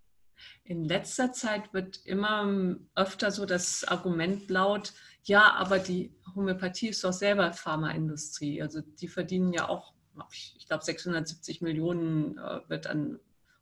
In 0.64 0.86
letzter 0.86 1.32
Zeit 1.32 1.74
wird 1.74 2.06
immer 2.06 2.78
öfter 2.96 3.32
so 3.32 3.46
das 3.46 3.84
Argument 3.84 4.50
laut, 4.50 4.94
ja, 5.24 5.54
aber 5.54 5.80
die 5.80 6.14
Homöopathie 6.36 6.90
ist 6.90 7.04
doch 7.04 7.14
selber 7.14 7.54
Pharmaindustrie. 7.54 8.62
Also 8.62 8.82
die 8.82 9.08
verdienen 9.08 9.54
ja 9.54 9.70
auch 9.70 9.94
ich 10.32 10.68
glaube, 10.68 10.84
670 10.84 11.62
Millionen 11.62 12.38
äh, 12.38 12.62
wird 12.68 12.88
an 12.88 13.20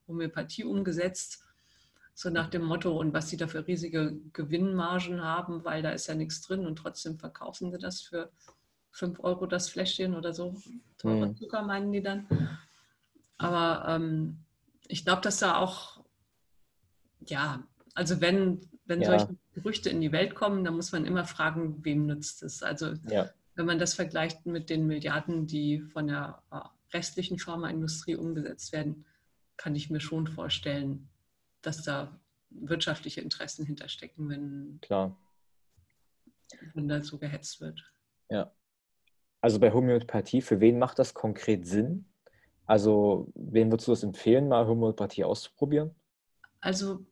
Homöopathie 0.07 0.63
umgesetzt. 0.63 1.43
So 2.13 2.29
nach 2.29 2.49
dem 2.49 2.63
Motto, 2.63 2.97
und 2.99 3.13
was 3.13 3.29
sie 3.29 3.37
da 3.37 3.47
für 3.47 3.65
riesige 3.65 4.19
Gewinnmargen 4.33 5.23
haben, 5.23 5.63
weil 5.63 5.81
da 5.81 5.91
ist 5.91 6.07
ja 6.07 6.15
nichts 6.15 6.41
drin 6.41 6.65
und 6.65 6.77
trotzdem 6.77 7.17
verkaufen 7.17 7.71
sie 7.71 7.77
das 7.77 8.01
für 8.01 8.31
5 8.91 9.19
Euro 9.21 9.45
das 9.45 9.69
Fläschchen 9.69 10.15
oder 10.15 10.33
so. 10.33 10.55
Teure 10.97 11.27
mhm. 11.27 11.37
Zucker 11.37 11.61
meinen 11.61 11.91
die 11.91 12.01
dann. 12.01 12.27
Aber 13.37 13.87
ähm, 13.87 14.43
ich 14.87 15.05
glaube, 15.05 15.21
dass 15.21 15.39
da 15.39 15.57
auch, 15.57 15.98
ja, 17.29 17.63
also 17.93 18.21
wenn, 18.21 18.61
wenn 18.85 19.01
ja. 19.01 19.17
solche 19.17 19.35
Gerüchte 19.53 19.89
in 19.89 20.01
die 20.01 20.11
Welt 20.11 20.35
kommen, 20.35 20.63
dann 20.63 20.75
muss 20.75 20.91
man 20.91 21.05
immer 21.05 21.25
fragen, 21.25 21.83
wem 21.83 22.05
nützt 22.05 22.43
es. 22.43 22.63
Also 22.63 22.93
ja 23.09 23.29
wenn 23.59 23.65
man 23.65 23.77
das 23.77 23.93
vergleicht 23.93 24.45
mit 24.45 24.69
den 24.69 24.87
Milliarden, 24.87 25.45
die 25.45 25.81
von 25.81 26.07
der 26.07 26.41
äh, 26.49 26.61
restlichen 26.93 27.39
Pharmaindustrie 27.39 28.15
umgesetzt 28.15 28.71
werden, 28.71 29.05
kann 29.57 29.75
ich 29.75 29.89
mir 29.89 29.99
schon 29.99 30.27
vorstellen, 30.27 31.09
dass 31.61 31.83
da 31.83 32.17
wirtschaftliche 32.51 33.19
Interessen 33.19 33.65
hinterstecken, 33.65 34.29
wenn, 34.29 34.79
Klar. 34.81 35.19
wenn 36.73 36.87
da 36.87 37.03
so 37.03 37.17
gehetzt 37.17 37.59
wird. 37.59 37.83
Ja. 38.29 38.49
Also 39.41 39.59
bei 39.59 39.73
Homöopathie, 39.73 40.41
für 40.41 40.61
wen 40.61 40.79
macht 40.79 40.97
das 40.97 41.13
konkret 41.13 41.67
Sinn? 41.67 42.05
Also, 42.65 43.29
wen 43.35 43.69
würdest 43.69 43.89
du 43.89 43.91
das 43.91 44.03
empfehlen, 44.03 44.47
mal 44.47 44.67
Homöopathie 44.67 45.25
auszuprobieren? 45.25 45.93
Also, 46.61 47.05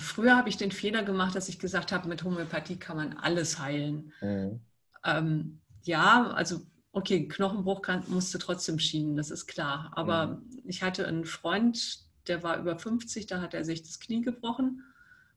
früher 0.00 0.36
habe 0.36 0.48
ich 0.48 0.56
den 0.56 0.72
Fehler 0.72 1.02
gemacht, 1.02 1.34
dass 1.34 1.48
ich 1.48 1.58
gesagt 1.58 1.92
habe, 1.92 2.08
mit 2.08 2.24
Homöopathie 2.24 2.76
kann 2.76 2.96
man 2.96 3.16
alles 3.16 3.58
heilen. 3.58 4.12
Mhm. 4.20 4.60
Ähm, 5.04 5.60
ja, 5.82 6.30
also 6.32 6.60
okay, 6.92 7.28
Knochenbruch 7.28 7.82
kann, 7.82 8.04
musste 8.08 8.38
trotzdem 8.38 8.78
schienen, 8.78 9.16
das 9.16 9.30
ist 9.30 9.46
klar. 9.46 9.92
Aber 9.94 10.26
mhm. 10.26 10.62
ich 10.64 10.82
hatte 10.82 11.06
einen 11.06 11.24
Freund, 11.24 12.00
der 12.26 12.42
war 12.42 12.58
über 12.58 12.78
50, 12.78 13.26
da 13.26 13.40
hat 13.40 13.54
er 13.54 13.64
sich 13.64 13.82
das 13.82 14.00
Knie 14.00 14.22
gebrochen. 14.22 14.84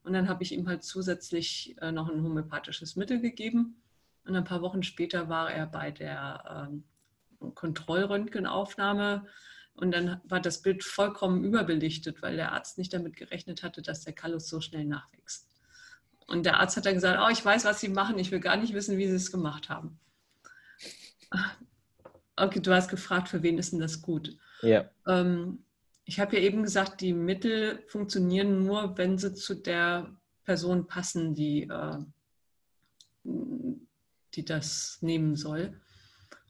Und 0.03 0.13
dann 0.13 0.27
habe 0.27 0.43
ich 0.43 0.51
ihm 0.51 0.67
halt 0.67 0.83
zusätzlich 0.83 1.75
äh, 1.81 1.91
noch 1.91 2.09
ein 2.09 2.21
homöopathisches 2.21 2.95
Mittel 2.97 3.21
gegeben. 3.21 3.81
Und 4.25 4.35
ein 4.35 4.43
paar 4.43 4.61
Wochen 4.61 4.83
später 4.83 5.29
war 5.29 5.51
er 5.51 5.65
bei 5.65 5.91
der 5.91 6.67
ähm, 6.69 6.83
Kontrollröntgenaufnahme. 7.53 9.25
Und 9.75 9.91
dann 9.91 10.21
war 10.25 10.39
das 10.39 10.61
Bild 10.61 10.83
vollkommen 10.83 11.43
überbelichtet, 11.43 12.21
weil 12.21 12.35
der 12.35 12.51
Arzt 12.51 12.77
nicht 12.77 12.93
damit 12.93 13.15
gerechnet 13.15 13.63
hatte, 13.63 13.81
dass 13.81 14.01
der 14.01 14.13
Kallus 14.13 14.47
so 14.47 14.61
schnell 14.61 14.85
nachwächst. 14.85 15.47
Und 16.27 16.45
der 16.45 16.59
Arzt 16.59 16.77
hat 16.77 16.85
dann 16.85 16.93
gesagt, 16.93 17.19
oh, 17.21 17.31
ich 17.31 17.43
weiß, 17.43 17.65
was 17.65 17.79
Sie 17.79 17.89
machen, 17.89 18.19
ich 18.19 18.31
will 18.31 18.39
gar 18.39 18.55
nicht 18.55 18.73
wissen, 18.73 18.97
wie 18.97 19.07
Sie 19.07 19.15
es 19.15 19.31
gemacht 19.31 19.69
haben. 19.69 19.99
Okay, 22.35 22.59
du 22.59 22.73
hast 22.73 22.89
gefragt, 22.89 23.29
für 23.29 23.43
wen 23.43 23.57
ist 23.57 23.73
denn 23.73 23.79
das 23.79 24.01
gut? 24.01 24.37
Ja. 24.61 24.89
Ähm, 25.07 25.63
ich 26.05 26.19
habe 26.19 26.35
ja 26.35 26.41
eben 26.41 26.63
gesagt, 26.63 27.01
die 27.01 27.13
Mittel 27.13 27.83
funktionieren 27.87 28.63
nur, 28.63 28.97
wenn 28.97 29.17
sie 29.17 29.33
zu 29.33 29.55
der 29.55 30.15
Person 30.43 30.87
passen, 30.87 31.33
die, 31.35 31.69
äh, 31.69 31.97
die 34.33 34.45
das 34.45 34.97
nehmen 35.01 35.35
soll. 35.35 35.79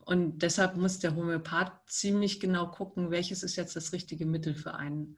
Und 0.05 0.39
deshalb 0.39 0.75
muss 0.75 0.99
der 0.99 1.15
Homöopath 1.15 1.71
ziemlich 1.87 2.39
genau 2.39 2.67
gucken, 2.67 3.11
welches 3.11 3.43
ist 3.43 3.55
jetzt 3.55 3.75
das 3.75 3.93
richtige 3.93 4.25
Mittel 4.25 4.53
für 4.55 4.75
einen. 4.75 5.17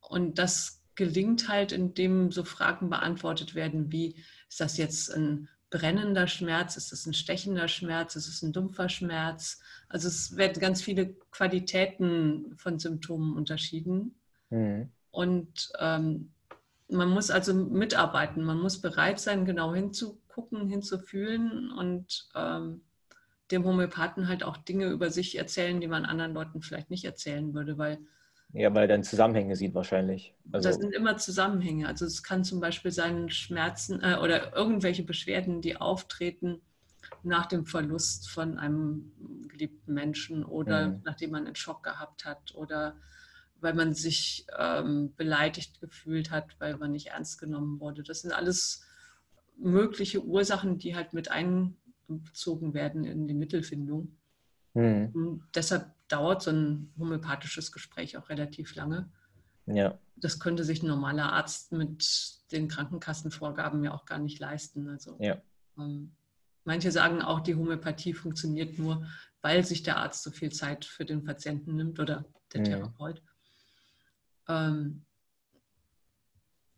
Und 0.00 0.38
das 0.38 0.82
gelingt 0.94 1.48
halt, 1.48 1.70
indem 1.70 2.32
so 2.32 2.42
Fragen 2.42 2.90
beantwortet 2.90 3.54
werden 3.54 3.92
wie, 3.92 4.16
ist 4.48 4.60
das 4.60 4.76
jetzt 4.76 5.14
ein 5.14 5.48
brennender 5.70 6.26
Schmerz, 6.26 6.76
ist 6.76 6.92
es 6.92 7.06
ein 7.06 7.14
stechender 7.14 7.68
Schmerz, 7.68 8.16
ist 8.16 8.26
es 8.26 8.42
ein 8.42 8.52
dumpfer 8.52 8.88
Schmerz? 8.88 9.60
Also 9.88 10.08
es 10.08 10.36
werden 10.36 10.60
ganz 10.60 10.82
viele 10.82 11.14
Qualitäten 11.30 12.54
von 12.56 12.78
Symptomen 12.78 13.36
unterschieden. 13.36 14.16
Mhm. 14.50 14.90
Und 15.10 15.70
ähm, 15.78 16.32
man 16.88 17.10
muss 17.10 17.30
also 17.30 17.54
mitarbeiten, 17.54 18.42
man 18.44 18.58
muss 18.58 18.80
bereit 18.80 19.20
sein, 19.20 19.44
genau 19.44 19.74
hinzugucken, 19.74 20.68
hinzufühlen 20.68 21.70
und 21.70 22.28
ähm, 22.34 22.80
dem 23.50 23.64
Homöopathen 23.64 24.28
halt 24.28 24.42
auch 24.42 24.56
Dinge 24.56 24.86
über 24.86 25.10
sich 25.10 25.38
erzählen, 25.38 25.80
die 25.80 25.88
man 25.88 26.04
anderen 26.04 26.34
Leuten 26.34 26.62
vielleicht 26.62 26.90
nicht 26.90 27.04
erzählen 27.04 27.54
würde, 27.54 27.78
weil 27.78 27.98
ja, 28.54 28.72
weil 28.74 28.84
er 28.84 28.88
dann 28.88 29.04
Zusammenhänge 29.04 29.56
sieht 29.56 29.74
wahrscheinlich. 29.74 30.34
Also, 30.52 30.70
das 30.70 30.78
sind 30.78 30.94
immer 30.94 31.18
Zusammenhänge. 31.18 31.86
Also 31.86 32.06
es 32.06 32.22
kann 32.22 32.44
zum 32.44 32.60
Beispiel 32.60 32.90
sein 32.90 33.28
Schmerzen 33.28 34.02
äh, 34.02 34.16
oder 34.22 34.56
irgendwelche 34.56 35.02
Beschwerden, 35.02 35.60
die 35.60 35.76
auftreten 35.76 36.62
nach 37.22 37.46
dem 37.46 37.66
Verlust 37.66 38.30
von 38.30 38.58
einem 38.58 39.12
geliebten 39.48 39.92
Menschen 39.92 40.44
oder 40.44 40.88
mhm. 40.88 41.02
nachdem 41.04 41.32
man 41.32 41.46
einen 41.46 41.56
Schock 41.56 41.82
gehabt 41.82 42.24
hat 42.24 42.54
oder 42.54 42.96
weil 43.60 43.74
man 43.74 43.92
sich 43.92 44.46
ähm, 44.56 45.14
beleidigt 45.16 45.80
gefühlt 45.80 46.30
hat, 46.30 46.56
weil 46.58 46.76
man 46.76 46.92
nicht 46.92 47.08
ernst 47.08 47.40
genommen 47.40 47.80
wurde. 47.80 48.02
Das 48.02 48.22
sind 48.22 48.32
alles 48.32 48.84
mögliche 49.56 50.22
Ursachen, 50.24 50.78
die 50.78 50.94
halt 50.94 51.12
mit 51.12 51.30
einbezogen 52.08 52.74
werden 52.74 53.04
in 53.04 53.26
die 53.26 53.34
Mittelfindung. 53.34 54.16
Mhm. 54.74 55.42
deshalb 55.54 55.92
dauert 56.08 56.42
so 56.42 56.50
ein 56.50 56.92
homöopathisches 56.98 57.72
Gespräch 57.72 58.16
auch 58.16 58.28
relativ 58.28 58.74
lange. 58.76 59.10
Ja. 59.66 59.98
Das 60.16 60.38
könnte 60.38 60.62
sich 60.62 60.82
ein 60.82 60.88
normaler 60.88 61.32
Arzt 61.32 61.72
mit 61.72 62.04
den 62.52 62.68
Krankenkassenvorgaben 62.68 63.82
ja 63.82 63.92
auch 63.92 64.04
gar 64.04 64.18
nicht 64.18 64.38
leisten. 64.38 64.88
Also 64.88 65.16
ja. 65.20 65.40
ähm, 65.78 66.12
manche 66.64 66.92
sagen 66.92 67.22
auch, 67.22 67.40
die 67.40 67.54
Homöopathie 67.54 68.14
funktioniert 68.14 68.78
nur, 68.78 69.06
weil 69.42 69.64
sich 69.64 69.82
der 69.82 69.96
Arzt 69.96 70.22
so 70.22 70.30
viel 70.30 70.52
Zeit 70.52 70.84
für 70.84 71.04
den 71.04 71.24
Patienten 71.24 71.74
nimmt 71.74 71.98
oder 71.98 72.24
der 72.52 72.60
mhm. 72.60 72.64
Therapeut. 72.64 73.22
Ähm, 74.48 75.04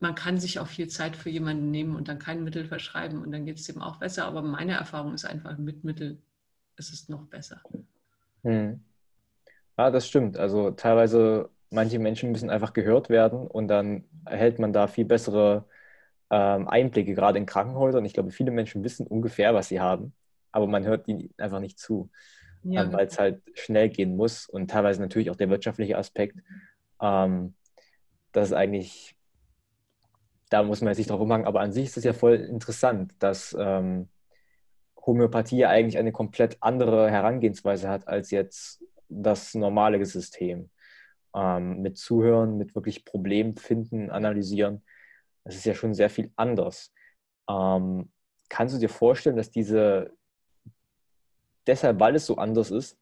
man 0.00 0.14
kann 0.14 0.38
sich 0.38 0.58
auch 0.58 0.66
viel 0.66 0.88
Zeit 0.88 1.16
für 1.16 1.30
jemanden 1.30 1.70
nehmen 1.70 1.94
und 1.94 2.08
dann 2.08 2.18
kein 2.18 2.42
Mittel 2.42 2.64
verschreiben 2.64 3.22
und 3.22 3.32
dann 3.32 3.44
geht 3.44 3.58
es 3.58 3.66
dem 3.66 3.82
auch 3.82 3.96
besser. 3.96 4.24
Aber 4.24 4.42
meine 4.42 4.72
Erfahrung 4.72 5.14
ist 5.14 5.26
einfach, 5.26 5.56
mit 5.58 5.84
Mittel 5.84 6.18
ist 6.76 6.92
es 6.92 7.08
noch 7.08 7.26
besser. 7.26 7.62
Mhm. 8.42 8.82
Ja, 9.78 9.90
das 9.90 10.06
stimmt. 10.06 10.36
Also 10.38 10.70
teilweise, 10.72 11.50
manche 11.70 11.98
Menschen 11.98 12.32
müssen 12.32 12.50
einfach 12.50 12.72
gehört 12.72 13.08
werden 13.10 13.46
und 13.46 13.68
dann 13.68 14.04
erhält 14.26 14.58
man 14.58 14.72
da 14.72 14.86
viel 14.88 15.04
bessere 15.04 15.66
ähm, 16.30 16.68
Einblicke, 16.68 17.14
gerade 17.14 17.38
in 17.38 17.46
Krankenhäusern. 17.46 18.04
Ich 18.04 18.14
glaube, 18.14 18.30
viele 18.30 18.50
Menschen 18.50 18.84
wissen 18.84 19.06
ungefähr, 19.06 19.54
was 19.54 19.68
sie 19.68 19.80
haben, 19.80 20.14
aber 20.52 20.66
man 20.66 20.84
hört 20.84 21.08
ihnen 21.08 21.30
einfach 21.38 21.60
nicht 21.60 21.78
zu, 21.78 22.10
ja, 22.64 22.82
ähm, 22.82 22.92
weil 22.92 23.06
es 23.06 23.18
halt 23.18 23.42
schnell 23.54 23.88
gehen 23.88 24.16
muss 24.16 24.48
und 24.48 24.70
teilweise 24.70 25.00
natürlich 25.00 25.30
auch 25.30 25.36
der 25.36 25.50
wirtschaftliche 25.50 25.98
Aspekt. 25.98 26.36
Ähm, 27.00 27.54
das 28.32 28.48
ist 28.48 28.54
eigentlich, 28.54 29.16
da 30.50 30.62
muss 30.62 30.82
man 30.82 30.94
nicht 30.94 31.08
drauf 31.08 31.20
umhangen, 31.20 31.46
aber 31.46 31.60
an 31.60 31.72
sich 31.72 31.86
ist 31.86 31.96
es 31.96 32.04
ja 32.04 32.12
voll 32.12 32.34
interessant, 32.34 33.14
dass 33.20 33.56
ähm, 33.58 34.08
Homöopathie 34.96 35.58
ja 35.58 35.70
eigentlich 35.70 35.96
eine 35.96 36.12
komplett 36.12 36.58
andere 36.60 37.10
Herangehensweise 37.10 37.88
hat 37.88 38.06
als 38.08 38.30
jetzt 38.30 38.84
das 39.08 39.54
normale 39.54 40.04
System. 40.04 40.70
Ähm, 41.34 41.80
mit 41.80 41.96
Zuhören, 41.96 42.58
mit 42.58 42.74
wirklich 42.74 43.04
Problem 43.04 43.56
finden, 43.56 44.10
analysieren. 44.10 44.82
Das 45.44 45.54
ist 45.54 45.64
ja 45.64 45.74
schon 45.74 45.94
sehr 45.94 46.10
viel 46.10 46.32
anders. 46.34 46.92
Ähm, 47.48 48.10
kannst 48.48 48.74
du 48.74 48.80
dir 48.80 48.88
vorstellen, 48.88 49.36
dass 49.36 49.52
diese, 49.52 50.10
deshalb, 51.68 52.00
weil 52.00 52.16
es 52.16 52.26
so 52.26 52.36
anders 52.36 52.72
ist, 52.72 52.98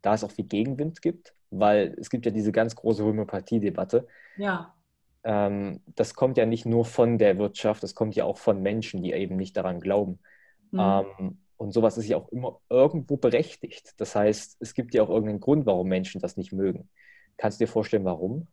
da 0.00 0.14
es 0.14 0.24
auch 0.24 0.30
viel 0.30 0.46
Gegenwind 0.46 1.02
gibt? 1.02 1.34
Weil 1.50 1.94
es 2.00 2.08
gibt 2.08 2.24
ja 2.24 2.32
diese 2.32 2.52
ganz 2.52 2.74
große 2.74 3.04
Homöopathie-Debatte. 3.04 4.06
Ja. 4.38 4.74
Ähm, 5.22 5.80
das 5.86 6.14
kommt 6.14 6.38
ja 6.38 6.46
nicht 6.46 6.66
nur 6.66 6.84
von 6.84 7.18
der 7.18 7.38
Wirtschaft, 7.38 7.82
das 7.82 7.94
kommt 7.94 8.14
ja 8.14 8.24
auch 8.24 8.38
von 8.38 8.62
Menschen, 8.62 9.02
die 9.02 9.12
eben 9.12 9.36
nicht 9.36 9.56
daran 9.56 9.80
glauben. 9.80 10.18
Mhm. 10.70 10.80
Ähm, 10.80 11.38
und 11.56 11.72
sowas 11.72 11.98
ist 11.98 12.08
ja 12.08 12.16
auch 12.16 12.30
immer 12.30 12.58
irgendwo 12.70 13.18
berechtigt. 13.18 13.92
Das 13.98 14.16
heißt, 14.16 14.56
es 14.60 14.72
gibt 14.72 14.94
ja 14.94 15.02
auch 15.02 15.10
irgendeinen 15.10 15.40
Grund, 15.40 15.66
warum 15.66 15.88
Menschen 15.88 16.20
das 16.20 16.38
nicht 16.38 16.52
mögen. 16.52 16.88
Kannst 17.36 17.60
du 17.60 17.66
dir 17.66 17.70
vorstellen, 17.70 18.04
warum? 18.04 18.46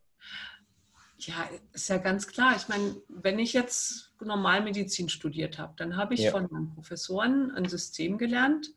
Ja, 1.20 1.50
ist 1.74 1.90
ja 1.90 1.98
ganz 1.98 2.28
klar. 2.28 2.56
Ich 2.58 2.68
meine, 2.68 2.96
wenn 3.08 3.40
ich 3.40 3.54
jetzt 3.54 4.14
Normalmedizin 4.24 5.10
studiert 5.10 5.58
habe, 5.58 5.74
dann 5.78 5.96
habe 5.96 6.14
ich 6.14 6.22
Ja. 6.22 6.32
von 6.32 6.48
meinen 6.52 6.74
Professoren 6.76 7.52
ein 7.52 7.66
System 7.66 8.18
gelernt, 8.18 8.74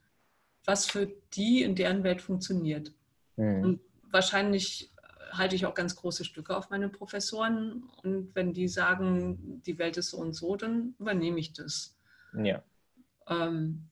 was 0.65 0.87
für 0.87 1.13
die 1.35 1.63
in 1.63 1.75
deren 1.75 2.05
Welt 2.05 2.23
funktioniert. 2.23 2.93
Mhm. 3.37 3.63
Und 3.63 3.81
wahrscheinlich 4.11 4.91
halte 5.31 5.57
ich 5.57 5.67
auch 5.67 5.75
ganz 5.75 5.97
große 5.97 6.25
Stücke 6.25 6.57
auf 6.57 6.71
meine 6.71 6.89
Professoren. 6.89 7.85
Und 8.03 8.35
wenn 8.35 8.53
die 8.53 8.69
sagen, 8.69 9.63
die 9.65 9.79
Welt 9.79 9.97
ist 9.97 10.11
so 10.11 10.19
und 10.19 10.33
so, 10.33 10.57
dann 10.57 10.95
übernehme 10.99 11.39
ich 11.39 11.53
das. 11.53 11.97
Ja. 12.35 12.63
Ähm, 13.29 13.91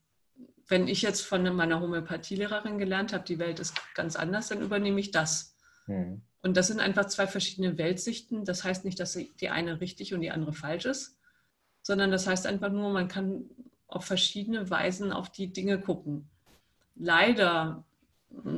wenn 0.68 0.86
ich 0.86 1.02
jetzt 1.02 1.22
von 1.22 1.42
meiner 1.54 1.80
Homöopathielehrerin 1.80 2.78
gelernt 2.78 3.12
habe, 3.12 3.24
die 3.24 3.38
Welt 3.38 3.58
ist 3.58 3.74
ganz 3.94 4.16
anders, 4.16 4.48
dann 4.48 4.60
übernehme 4.60 5.00
ich 5.00 5.10
das. 5.10 5.56
Mhm. 5.86 6.22
Und 6.42 6.56
das 6.56 6.68
sind 6.68 6.80
einfach 6.80 7.06
zwei 7.06 7.26
verschiedene 7.26 7.78
Weltsichten. 7.78 8.44
Das 8.44 8.64
heißt 8.64 8.84
nicht, 8.84 9.00
dass 9.00 9.12
die 9.12 9.48
eine 9.48 9.80
richtig 9.80 10.14
und 10.14 10.20
die 10.20 10.30
andere 10.30 10.52
falsch 10.52 10.84
ist, 10.84 11.18
sondern 11.82 12.10
das 12.10 12.26
heißt 12.26 12.46
einfach 12.46 12.70
nur, 12.70 12.90
man 12.92 13.08
kann 13.08 13.44
auf 13.86 14.04
verschiedene 14.04 14.68
Weisen 14.70 15.12
auf 15.12 15.30
die 15.30 15.52
Dinge 15.52 15.80
gucken. 15.80 16.28
Leider 16.94 17.84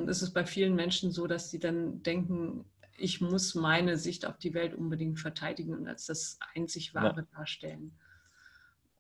ist 0.07 0.23
es 0.23 0.33
bei 0.33 0.45
vielen 0.45 0.75
Menschen 0.75 1.11
so, 1.13 1.27
dass 1.27 1.51
sie 1.51 1.59
dann 1.59 2.03
denken, 2.03 2.65
ich 2.99 3.21
muss 3.21 3.55
meine 3.55 3.97
Sicht 3.97 4.27
auf 4.27 4.37
die 4.39 4.53
Welt 4.55 4.75
unbedingt 4.75 5.19
verteidigen 5.19 5.75
und 5.75 5.89
als 5.89 6.07
das 6.07 6.39
einzig 6.55 6.95
Wahre 6.95 7.27
darstellen. 7.35 7.93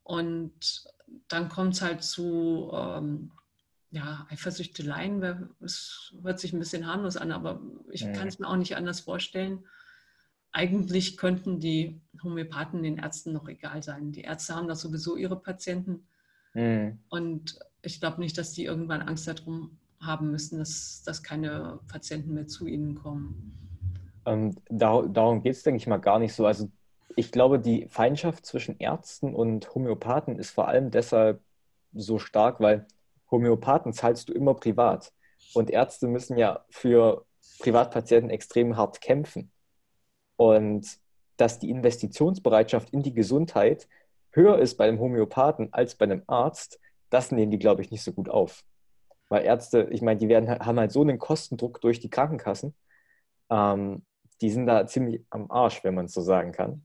Und 0.02 0.84
dann 1.28 1.48
kommt 1.48 1.74
es 1.74 1.82
halt 1.82 2.02
zu 2.02 2.70
ähm, 2.72 3.30
ja, 3.90 4.26
Eifersüchteleien. 4.30 5.50
Es 5.60 6.14
hört 6.22 6.40
sich 6.40 6.52
ein 6.52 6.58
bisschen 6.58 6.86
harmlos 6.86 7.16
an, 7.16 7.32
aber 7.32 7.60
ich 7.90 8.04
Mhm. 8.06 8.12
kann 8.12 8.28
es 8.28 8.38
mir 8.38 8.48
auch 8.48 8.56
nicht 8.56 8.76
anders 8.76 9.00
vorstellen. 9.00 9.64
Eigentlich 10.52 11.16
könnten 11.16 11.60
die 11.60 12.00
Homöopathen 12.22 12.82
den 12.82 12.98
Ärzten 12.98 13.32
noch 13.32 13.48
egal 13.48 13.82
sein. 13.82 14.12
Die 14.12 14.22
Ärzte 14.22 14.54
haben 14.56 14.68
doch 14.68 14.76
sowieso 14.76 15.16
ihre 15.16 15.38
Patienten. 15.38 16.06
Mhm. 16.54 17.00
Und 17.08 17.58
ich 17.82 18.00
glaube 18.00 18.20
nicht, 18.20 18.38
dass 18.38 18.52
die 18.52 18.64
irgendwann 18.64 19.02
Angst 19.02 19.28
darum 19.28 19.78
haben 20.00 20.30
müssen, 20.30 20.58
dass, 20.58 21.02
dass 21.04 21.22
keine 21.22 21.80
Patienten 21.88 22.34
mehr 22.34 22.46
zu 22.46 22.66
ihnen 22.66 22.94
kommen. 22.94 23.56
Ähm, 24.26 24.56
da, 24.68 25.02
darum 25.02 25.42
geht 25.42 25.54
es, 25.54 25.62
denke 25.62 25.78
ich 25.78 25.86
mal, 25.86 25.98
gar 25.98 26.18
nicht 26.18 26.34
so. 26.34 26.46
Also 26.46 26.70
ich 27.16 27.32
glaube, 27.32 27.58
die 27.58 27.86
Feindschaft 27.88 28.46
zwischen 28.46 28.78
Ärzten 28.78 29.34
und 29.34 29.74
Homöopathen 29.74 30.38
ist 30.38 30.50
vor 30.50 30.68
allem 30.68 30.90
deshalb 30.90 31.42
so 31.92 32.18
stark, 32.18 32.60
weil 32.60 32.86
Homöopathen 33.30 33.92
zahlst 33.92 34.28
du 34.28 34.32
immer 34.32 34.54
privat. 34.54 35.12
Und 35.54 35.70
Ärzte 35.70 36.06
müssen 36.06 36.38
ja 36.38 36.64
für 36.70 37.26
Privatpatienten 37.58 38.30
extrem 38.30 38.76
hart 38.76 39.00
kämpfen. 39.00 39.50
Und 40.36 40.98
dass 41.36 41.58
die 41.58 41.70
Investitionsbereitschaft 41.70 42.90
in 42.90 43.02
die 43.02 43.14
Gesundheit 43.14 43.88
höher 44.30 44.58
ist 44.58 44.76
bei 44.76 44.86
einem 44.86 45.00
Homöopathen 45.00 45.72
als 45.72 45.94
bei 45.94 46.04
einem 46.04 46.22
Arzt, 46.26 46.78
das 47.08 47.32
nehmen 47.32 47.50
die, 47.50 47.58
glaube 47.58 47.82
ich, 47.82 47.90
nicht 47.90 48.02
so 48.02 48.12
gut 48.12 48.28
auf. 48.28 48.64
Weil 49.30 49.44
Ärzte, 49.44 49.88
ich 49.90 50.02
meine, 50.02 50.18
die 50.18 50.28
werden, 50.28 50.50
haben 50.50 50.78
halt 50.78 50.92
so 50.92 51.00
einen 51.02 51.18
Kostendruck 51.18 51.80
durch 51.80 52.00
die 52.00 52.10
Krankenkassen. 52.10 52.74
Ähm, 53.48 54.04
die 54.40 54.50
sind 54.50 54.66
da 54.66 54.86
ziemlich 54.86 55.24
am 55.30 55.50
Arsch, 55.50 55.84
wenn 55.84 55.94
man 55.94 56.06
es 56.06 56.12
so 56.12 56.20
sagen 56.20 56.52
kann. 56.52 56.82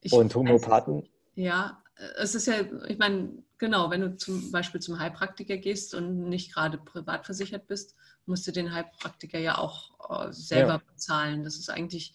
Ich 0.00 0.12
Und 0.12 0.34
Homöopathen, 0.34 1.08
Ja, 1.34 1.82
es 2.16 2.34
ist 2.34 2.46
ja, 2.46 2.54
ich 2.88 2.98
meine, 2.98 3.44
genau, 3.58 3.90
wenn 3.90 4.00
du 4.00 4.16
zum 4.16 4.50
Beispiel 4.50 4.80
zum 4.80 4.98
Heilpraktiker 4.98 5.58
gehst 5.58 5.94
und 5.94 6.28
nicht 6.28 6.54
gerade 6.54 6.78
privat 6.78 7.26
versichert 7.26 7.66
bist, 7.66 7.94
musst 8.24 8.46
du 8.46 8.52
den 8.52 8.72
Heilpraktiker 8.72 9.38
ja 9.38 9.58
auch 9.58 10.26
äh, 10.26 10.32
selber 10.32 10.74
Ja. 10.74 10.82
bezahlen. 10.92 11.44
Das 11.44 11.56
ist 11.56 11.68
eigentlich 11.68 12.14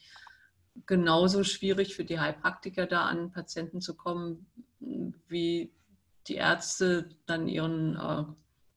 genauso 0.88 1.44
schwierig 1.44 1.96
für 1.96 2.06
die 2.06 2.20
Heilpraktiker 2.20 2.88
da 2.88 3.06
an 3.06 3.32
Patienten 3.32 3.82
zu 3.82 3.96
kommen, 3.96 4.48
wie 5.28 5.72
die 6.28 6.36
Ärzte 6.36 7.10
dann 7.26 7.48
ihren 7.48 7.96
äh, 7.96 8.24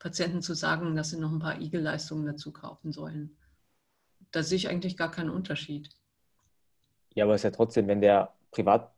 Patienten 0.01 0.43
zu 0.43 0.55
sagen, 0.55 0.97
dass 0.97 1.11
sie 1.11 1.21
noch 1.21 1.31
ein 1.31 1.39
paar 1.39 1.61
Igelleistungen 1.61 2.27
dazu 2.27 2.53
kaufen 2.53 2.91
sollen. 2.93 3.37
Da 4.33 4.43
sehe 4.43 4.57
ich 4.57 4.69
eigentlich 4.69 4.97
gar 4.97 5.11
keinen 5.13 5.31
Unterschied. 5.31 5.91
ja, 7.15 7.25
aber 7.25 7.35
es 7.35 7.41
ist 7.41 7.45
ja 7.45 7.51
trotzdem, 7.51 7.87
wenn 7.89 8.01
der 8.01 8.35
Privat, 8.51 8.93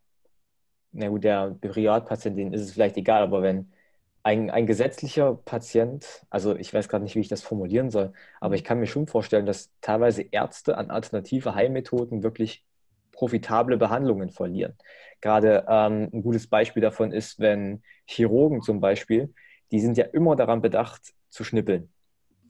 na 0.92 1.08
gut, 1.08 1.24
der 1.24 1.56
Privatpatient, 1.60 2.38
denen 2.38 2.52
ist 2.52 2.62
es 2.62 2.72
vielleicht 2.72 2.96
egal, 2.96 3.22
aber 3.22 3.42
wenn 3.42 3.72
ein, 4.22 4.50
ein 4.50 4.66
gesetzlicher 4.66 5.34
Patient, 5.34 6.24
also 6.30 6.56
ich 6.56 6.72
weiß 6.72 6.88
gerade 6.88 7.04
nicht, 7.04 7.16
wie 7.16 7.20
ich 7.20 7.28
das 7.28 7.42
formulieren 7.42 7.90
soll, 7.90 8.12
aber 8.40 8.54
ich 8.54 8.64
kann 8.64 8.78
mir 8.78 8.86
schon 8.86 9.06
vorstellen, 9.06 9.46
dass 9.46 9.72
teilweise 9.80 10.22
Ärzte 10.22 10.78
an 10.78 10.90
alternative 10.90 11.54
Heilmethoden 11.54 12.22
wirklich 12.22 12.64
profitable 13.12 13.76
Behandlungen 13.78 14.30
verlieren. 14.30 14.76
Gerade 15.20 15.64
ähm, 15.68 16.10
ein 16.12 16.22
gutes 16.22 16.48
Beispiel 16.48 16.82
davon 16.82 17.12
ist, 17.12 17.40
wenn 17.40 17.82
Chirurgen 18.06 18.62
zum 18.62 18.80
Beispiel, 18.80 19.34
die 19.72 19.80
sind 19.80 19.96
ja 19.96 20.04
immer 20.04 20.36
daran 20.36 20.62
bedacht 20.62 21.14
zu 21.30 21.42
schnippeln. 21.42 21.88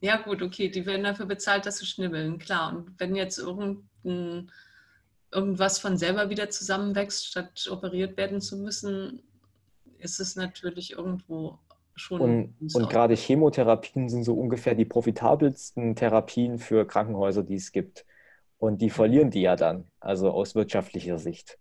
Ja, 0.01 0.17
gut, 0.17 0.41
okay, 0.41 0.69
die 0.69 0.85
werden 0.85 1.05
dafür 1.05 1.25
bezahlt, 1.25 1.65
dass 1.65 1.77
sie 1.77 1.85
schnibbeln, 1.85 2.37
klar. 2.37 2.75
Und 2.75 2.99
wenn 2.99 3.15
jetzt 3.15 3.37
irgendein, 3.37 4.51
irgendwas 5.31 5.79
von 5.79 5.97
selber 5.97 6.29
wieder 6.29 6.49
zusammenwächst, 6.49 7.25
statt 7.25 7.67
operiert 7.71 8.17
werden 8.17 8.41
zu 8.41 8.57
müssen, 8.57 9.23
ist 9.99 10.19
es 10.19 10.35
natürlich 10.35 10.91
irgendwo 10.91 11.57
schon. 11.95 12.21
Und, 12.59 12.75
und 12.75 12.89
gerade 12.89 13.15
Chemotherapien 13.15 14.09
sind 14.09 14.25
so 14.25 14.33
ungefähr 14.33 14.75
die 14.75 14.83
profitabelsten 14.83 15.95
Therapien 15.95 16.59
für 16.59 16.85
Krankenhäuser, 16.85 17.43
die 17.43 17.55
es 17.55 17.71
gibt. 17.71 18.05
Und 18.57 18.81
die 18.81 18.89
verlieren 18.89 19.29
die 19.29 19.41
ja 19.41 19.55
dann, 19.55 19.85
also 20.01 20.31
aus 20.31 20.53
wirtschaftlicher 20.55 21.17
Sicht. 21.17 21.57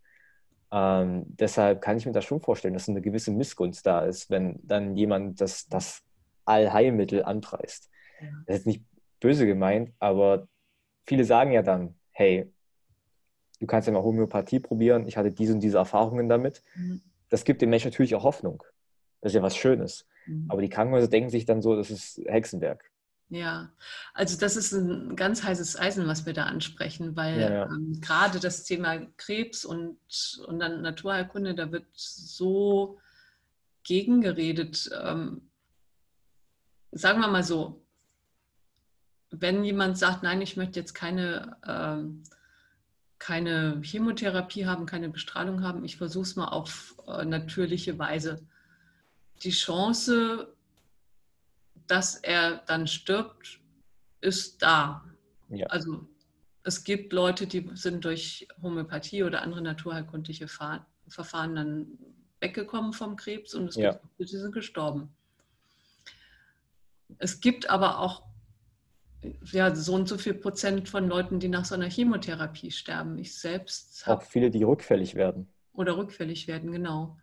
Ähm, 0.73 1.25
deshalb 1.27 1.83
kann 1.83 1.99
ich 1.99 2.07
mir 2.07 2.13
das 2.13 2.25
schon 2.25 2.41
vorstellen, 2.41 2.75
dass 2.75 2.89
eine 2.89 3.03
gewisse 3.03 3.31
Missgunst 3.31 3.87
da 3.87 4.05
ist, 4.05 4.31
wenn 4.31 4.59
dann 4.63 4.97
jemand 4.97 5.41
das, 5.41 5.69
das 5.69 6.03
Allheilmittel 6.47 7.23
anpreist. 7.23 7.91
Das 8.47 8.59
ist 8.59 8.67
nicht 8.67 8.83
böse 9.21 9.47
gemeint, 9.47 9.93
aber 9.99 10.49
viele 11.07 11.25
sagen 11.25 11.53
ja 11.53 11.63
dann, 11.63 11.95
hey, 12.11 12.53
du 13.61 13.67
kannst 13.67 13.87
ja 13.87 13.93
mal 13.93 14.03
Homöopathie 14.03 14.61
probieren, 14.61 15.07
ich 15.07 15.17
hatte 15.17 15.31
diese 15.31 15.55
und 15.55 15.61
diese 15.61 15.79
Erfahrungen 15.79 16.29
damit. 16.29 16.63
Mhm. 16.75 17.03
Das 17.29 17.45
gibt 17.45 17.63
dem 17.63 17.71
Menschen 17.71 17.91
natürlich 17.91 18.15
auch 18.15 18.25
Hoffnung. 18.25 18.63
Das 19.21 19.33
ist 19.33 19.37
ja 19.37 19.43
was 19.43 19.57
Schönes. 19.57 20.07
Mhm. 20.27 20.47
Aber 20.49 20.63
die 20.63 20.69
Krankenhäuser 20.69 21.09
denken 21.09 21.31
sich 21.31 21.45
dann 21.45 21.63
so, 21.63 21.77
das 21.77 21.91
ist 21.91 22.21
Hexenwerk. 22.27 22.91
Ja, 23.33 23.73
also 24.13 24.39
das 24.39 24.57
ist 24.57 24.73
ein 24.73 25.17
ganz 25.17 25.43
heißes 25.43 25.79
Eisen, 25.81 26.07
was 26.07 26.27
wir 26.27 26.35
da 26.35 26.45
ansprechen, 26.45 27.17
weil 27.17 27.41
Ja, 27.41 27.51
ja. 27.51 27.65
Ähm, 27.65 27.99
gerade 28.03 28.41
das 28.41 28.65
Thema 28.65 29.07
Krebs 29.17 29.65
und, 29.65 29.97
und 30.47 30.59
dann 30.59 30.83
Naturheilkunde, 30.83 31.55
da 31.55 31.73
wird 31.73 31.87
so 31.95 33.01
gegengeredet. 33.85 34.91
Ähm, 35.03 35.49
sagen 36.91 37.21
wir 37.21 37.29
mal 37.29 37.43
so, 37.43 37.83
wenn 39.31 39.65
jemand 39.65 39.97
sagt, 39.97 40.23
nein, 40.23 40.43
ich 40.43 40.59
möchte 40.59 40.79
jetzt 40.79 40.93
keine, 40.93 41.57
ähm, 41.67 42.25
keine 43.19 43.81
Chemotherapie 43.83 44.67
haben, 44.67 44.85
keine 44.85 45.09
Bestrahlung 45.09 45.63
haben, 45.63 45.87
ich 45.87 45.97
versuche 45.97 46.25
es 46.25 46.37
mal 46.37 46.49
auf 46.49 46.97
äh, 47.07 47.25
natürliche 47.25 47.99
Weise. 47.99 48.47
Die 49.43 49.53
Chance, 49.53 50.55
dass 51.93 52.15
er 52.17 52.63
dann 52.67 52.87
stirbt, 52.87 53.61
ist 54.23 54.63
da. 54.63 55.05
Ja. 55.51 55.67
Also 55.67 56.09
es 56.63 56.85
gibt 56.85 57.13
Leute, 57.13 57.47
die 57.47 57.69
sind 57.75 58.07
durch 58.07 58.49
Homöopathie 58.63 59.23
oder 59.25 59.43
andere 59.43 59.61
naturheilkundliche 59.61 60.49
Fa- 60.49 60.87
Verfahren 61.07 61.55
dann 61.55 61.87
weggekommen 62.41 62.95
vom 62.95 63.17
Krebs 63.17 63.53
und 63.55 63.69
es 63.69 63.77
Ja. 63.77 63.93
gibt 63.93 64.05
Leute, 64.19 64.31
die 64.33 64.39
sind 64.39 64.53
gestorben. 64.55 65.15
Es 67.19 67.41
gibt 67.41 67.69
aber 67.69 67.99
auch 67.99 68.23
ja, 69.53 69.75
so 69.75 69.95
und 69.95 70.09
so 70.09 70.17
viel 70.17 70.35
Prozent 70.35 70.89
von 70.89 71.07
Leuten, 71.09 71.41
die 71.41 71.49
nach 71.49 71.67
so 71.67 71.75
einer 71.75 71.91
Chemotherapie 71.91 72.71
sterben. 72.71 73.19
Ich 73.19 73.39
selbst 73.39 74.07
habe 74.07 74.23
Auch 74.23 74.27
viele, 74.27 74.51
die 74.51 74.63
rückfällig 74.65 75.15
werden. 75.15 75.47
oder 75.75 75.99
rückfällig 75.99 76.49
werden, 76.49 76.73
genau. 76.73 77.19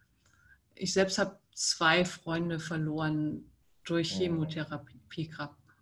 Ich 0.75 0.93
selbst 0.93 1.17
habe 1.17 1.39
zwei 1.53 2.05
Freunde 2.05 2.59
verloren 2.59 3.49
durch 3.83 4.13
Mhm. 4.15 4.19
Chemotherapie 4.19 5.31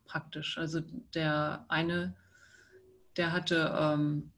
praktisch. 0.06 0.58
Also 0.58 0.82
der 1.14 1.66
eine, 1.68 2.16
der 3.18 3.32
hatte, 3.32 3.76
ähm, 3.78 4.32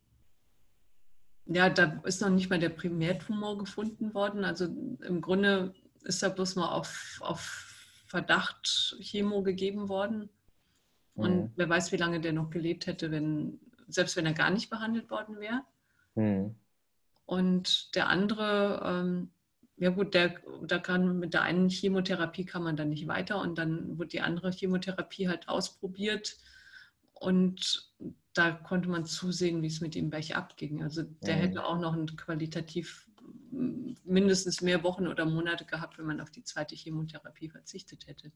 ja, 1.45 1.69
da 1.69 2.01
ist 2.03 2.21
noch 2.21 2.29
nicht 2.29 2.49
mal 2.49 2.59
der 2.59 2.69
Primärtumor 2.69 3.57
gefunden 3.57 4.13
worden. 4.13 4.45
Also 4.45 4.65
im 4.65 5.21
Grunde 5.21 5.73
ist 6.03 6.21
da 6.21 6.29
bloß 6.29 6.55
mal 6.55 6.69
auf, 6.69 7.19
auf 7.21 8.03
Verdacht 8.07 8.97
Chemo 8.99 9.43
gegeben 9.43 9.89
worden. 9.89 10.29
Und 11.15 11.41
Mhm. 11.41 11.51
wer 11.55 11.69
weiß, 11.69 11.91
wie 11.91 11.97
lange 11.97 12.21
der 12.21 12.33
noch 12.33 12.49
gelebt 12.49 12.87
hätte, 12.87 13.11
wenn, 13.11 13.59
selbst 13.87 14.15
wenn 14.15 14.25
er 14.25 14.33
gar 14.33 14.49
nicht 14.51 14.69
behandelt 14.69 15.09
worden 15.09 15.39
wäre. 15.39 15.63
Hm. 16.15 16.55
Und 17.25 17.93
der 17.95 18.07
andere, 18.09 18.81
ähm, 18.83 19.31
ja 19.79 19.89
gut, 19.89 20.13
der, 20.13 20.35
da 20.67 20.77
kann 20.79 21.19
mit 21.19 21.33
der 21.33 21.41
einen 21.43 21.69
Chemotherapie 21.69 22.45
kann 22.45 22.63
man 22.63 22.75
dann 22.75 22.89
nicht 22.89 23.07
weiter 23.07 23.41
und 23.41 23.57
dann 23.57 23.97
wird 23.97 24.13
die 24.13 24.21
andere 24.21 24.51
Chemotherapie 24.51 25.27
halt 25.27 25.47
ausprobiert 25.47 26.37
und 27.13 27.91
da 28.33 28.51
konnte 28.51 28.89
man 28.89 29.05
zusehen, 29.05 29.61
wie 29.61 29.67
es 29.67 29.81
mit 29.81 29.95
ihm 29.95 30.09
bergab 30.09 30.55
ging. 30.57 30.83
Also 30.83 31.03
der 31.03 31.35
Mhm. 31.35 31.39
hätte 31.41 31.65
auch 31.65 31.79
noch 31.79 31.93
ein 31.93 32.05
qualitativ 32.15 33.09
mindestens 33.51 34.61
mehr 34.61 34.83
Wochen 34.83 35.07
oder 35.07 35.25
Monate 35.25 35.65
gehabt, 35.65 35.97
wenn 35.97 36.05
man 36.05 36.21
auf 36.21 36.29
die 36.31 36.43
zweite 36.43 36.75
Chemotherapie 36.75 37.49
verzichtet 37.49 38.07
hätte. 38.07 38.31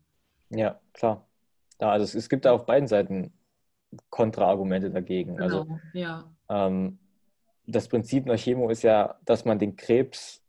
Ja, 0.49 0.79
klar. 0.93 1.27
Ja, 1.79 1.91
also 1.91 2.03
es, 2.03 2.15
es 2.15 2.29
gibt 2.29 2.45
da 2.45 2.51
auf 2.51 2.65
beiden 2.65 2.87
Seiten 2.87 3.33
Kontraargumente 4.09 4.89
dagegen. 4.91 5.41
Also 5.41 5.63
Genau, 5.63 5.79
ja. 5.93 6.35
ähm, 6.49 6.99
das 7.65 7.87
Prinzip 7.87 8.25
einer 8.25 8.37
Chemo 8.37 8.69
ist 8.69 8.83
ja, 8.83 9.19
dass 9.25 9.45
man 9.45 9.59
den 9.59 9.75
Krebs 9.75 10.42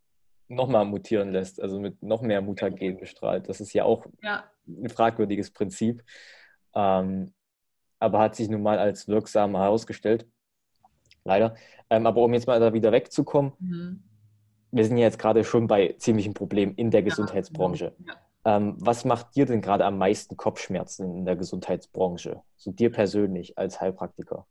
nochmal 0.49 0.85
mutieren 0.85 1.33
lässt, 1.33 1.61
also 1.61 1.81
mit 1.81 2.03
noch 2.03 2.23
mehr 2.23 2.43
Mutagen 2.43 2.99
bestrahlt. 2.99 3.49
Das 3.49 3.61
ist 3.61 3.73
ja 3.73 3.85
auch 3.85 4.07
Ja, 4.23 4.45
ein 4.67 4.89
fragwürdiges 4.89 5.51
Prinzip, 5.51 6.03
ähm, 6.75 7.33
aber 7.99 8.19
hat 8.19 8.37
sich 8.37 8.49
nun 8.49 8.63
mal 8.63 8.79
als 8.79 9.09
wirksam 9.09 9.57
herausgestellt. 9.57 10.27
Leider. 11.25 11.55
Ähm, 11.89 12.07
aber 12.07 12.23
um 12.23 12.35
jetzt 12.35 12.47
mal 12.47 12.61
da 12.61 12.73
wieder 12.73 12.93
wegzukommen, 12.93 13.53
mhm. 13.59 14.03
wir 14.71 14.85
sind 14.85 14.99
ja 14.99 15.05
jetzt 15.05 15.19
gerade 15.19 15.43
schon 15.45 15.67
bei 15.67 15.95
ziemlichen 15.99 16.35
Problemen 16.35 16.75
in 16.75 16.91
der 16.91 17.03
Gesundheitsbranche. 17.03 17.95
Ja. 18.07 18.15
Ähm, 18.45 18.77
was 18.79 19.07
macht 19.07 19.35
dir 19.37 19.47
denn 19.47 19.63
gerade 19.63 19.87
am 19.87 19.97
meisten 19.97 20.37
Kopfschmerzen 20.37 21.17
in 21.17 21.25
der 21.25 21.37
Gesundheitsbranche? 21.37 22.43
So 22.57 22.73
dir 22.73 22.93
persönlich 22.93 23.57
als 23.57 23.81
Heilpraktiker? 23.81 24.47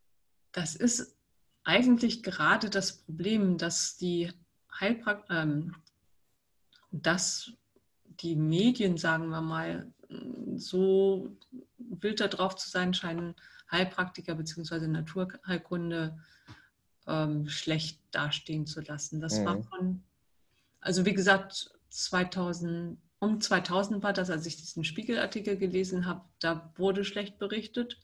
Das 0.51 0.75
ist 0.75 1.15
eigentlich 1.63 2.23
gerade 2.23 2.69
das 2.69 3.03
Problem, 3.03 3.57
dass 3.57 3.97
die 3.97 4.31
Heilprak 4.79 5.25
ähm, 5.29 5.75
dass 6.93 7.51
die 8.21 8.35
Medien, 8.35 8.97
sagen 8.97 9.29
wir 9.29 9.41
mal, 9.41 9.91
so 10.55 11.35
wild 11.77 12.19
darauf 12.19 12.55
zu 12.55 12.69
sein 12.69 12.93
scheinen, 12.93 13.35
Heilpraktiker 13.71 14.35
bzw. 14.35 14.87
Naturheilkunde 14.87 16.15
ähm, 17.07 17.49
schlecht 17.49 17.99
dastehen 18.11 18.67
zu 18.67 18.81
lassen. 18.81 19.19
Das 19.19 19.39
Mhm. 19.39 19.45
war 19.45 19.63
von, 19.63 20.03
also 20.79 21.05
wie 21.05 21.13
gesagt, 21.15 21.71
2000, 21.89 22.97
um 23.19 23.41
2000 23.41 24.03
war 24.03 24.13
das, 24.13 24.29
als 24.29 24.45
ich 24.45 24.57
diesen 24.57 24.83
Spiegelartikel 24.83 25.57
gelesen 25.57 26.05
habe, 26.05 26.21
da 26.39 26.71
wurde 26.75 27.03
schlecht 27.03 27.39
berichtet. 27.39 27.99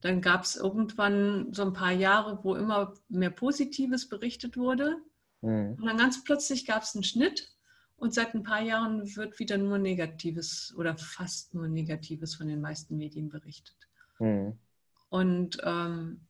Dann 0.00 0.20
gab 0.20 0.42
es 0.44 0.56
irgendwann 0.56 1.52
so 1.52 1.62
ein 1.62 1.72
paar 1.72 1.92
Jahre, 1.92 2.42
wo 2.42 2.56
immer 2.56 2.94
mehr 3.08 3.30
Positives 3.30 4.08
berichtet 4.08 4.56
wurde. 4.56 4.96
Mhm. 5.42 5.74
Und 5.74 5.86
dann 5.86 5.98
ganz 5.98 6.24
plötzlich 6.24 6.66
gab 6.66 6.82
es 6.82 6.94
einen 6.94 7.04
Schnitt 7.04 7.52
und 7.98 8.14
seit 8.14 8.34
ein 8.34 8.42
paar 8.44 8.62
Jahren 8.62 9.14
wird 9.16 9.38
wieder 9.38 9.58
nur 9.58 9.78
Negatives 9.78 10.72
oder 10.76 10.96
fast 10.96 11.54
nur 11.54 11.68
Negatives 11.68 12.36
von 12.36 12.46
den 12.46 12.60
meisten 12.60 12.96
Medien 12.96 13.28
berichtet. 13.28 13.76
Mhm. 14.18 14.58
Und 15.10 15.58
ähm, 15.64 16.20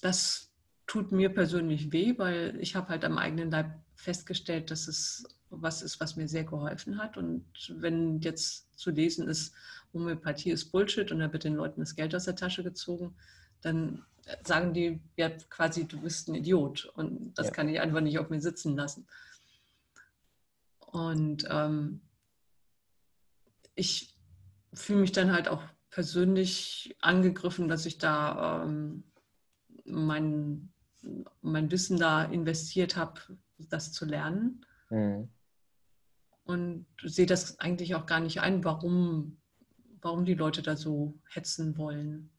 das 0.00 0.52
tut 0.86 1.10
mir 1.10 1.30
persönlich 1.30 1.92
weh, 1.92 2.14
weil 2.16 2.56
ich 2.60 2.76
habe 2.76 2.88
halt 2.88 3.04
am 3.04 3.18
eigenen 3.18 3.50
Leib 3.50 3.72
festgestellt, 3.96 4.70
dass 4.70 4.86
es 4.88 5.26
was 5.50 5.82
ist, 5.82 6.00
was 6.00 6.16
mir 6.16 6.28
sehr 6.28 6.44
geholfen 6.44 6.98
hat. 6.98 7.16
Und 7.16 7.44
wenn 7.76 8.20
jetzt 8.20 8.78
zu 8.78 8.90
lesen 8.90 9.28
ist, 9.28 9.54
Homöopathie 9.92 10.50
ist 10.50 10.70
Bullshit 10.70 11.10
und 11.10 11.20
da 11.20 11.32
wird 11.32 11.44
den 11.44 11.54
Leuten 11.54 11.80
das 11.80 11.96
Geld 11.96 12.14
aus 12.14 12.24
der 12.24 12.36
Tasche 12.36 12.62
gezogen, 12.62 13.16
dann 13.62 14.04
sagen 14.44 14.74
die 14.74 15.00
ja 15.16 15.30
quasi, 15.30 15.86
du 15.86 16.00
bist 16.00 16.28
ein 16.28 16.34
Idiot. 16.34 16.84
Und 16.94 17.34
das 17.34 17.48
Ja. 17.48 17.52
kann 17.52 17.68
ich 17.68 17.80
einfach 17.80 18.00
nicht 18.00 18.18
auf 18.18 18.28
mir 18.28 18.40
sitzen 18.40 18.76
lassen. 18.76 19.06
Und 20.96 21.46
ähm, 21.50 22.00
ich 23.74 24.18
fühle 24.72 25.00
mich 25.00 25.12
dann 25.12 25.30
halt 25.30 25.46
auch 25.46 25.62
persönlich 25.90 26.96
angegriffen, 27.02 27.68
dass 27.68 27.84
ich 27.84 27.98
da 27.98 28.64
ähm, 28.64 29.04
mein, 29.84 30.72
mein 31.42 31.70
Wissen 31.70 31.98
da 31.98 32.24
investiert 32.24 32.96
habe, 32.96 33.20
das 33.58 33.92
zu 33.92 34.06
lernen. 34.06 34.64
Mhm. 34.88 35.28
Und 36.44 36.86
sehe 37.02 37.26
das 37.26 37.60
eigentlich 37.60 37.94
auch 37.94 38.06
gar 38.06 38.20
nicht 38.20 38.40
ein, 38.40 38.64
warum, 38.64 39.36
warum 40.00 40.24
die 40.24 40.32
Leute 40.32 40.62
da 40.62 40.76
so 40.76 41.12
hetzen 41.28 41.76
wollen. 41.76 42.30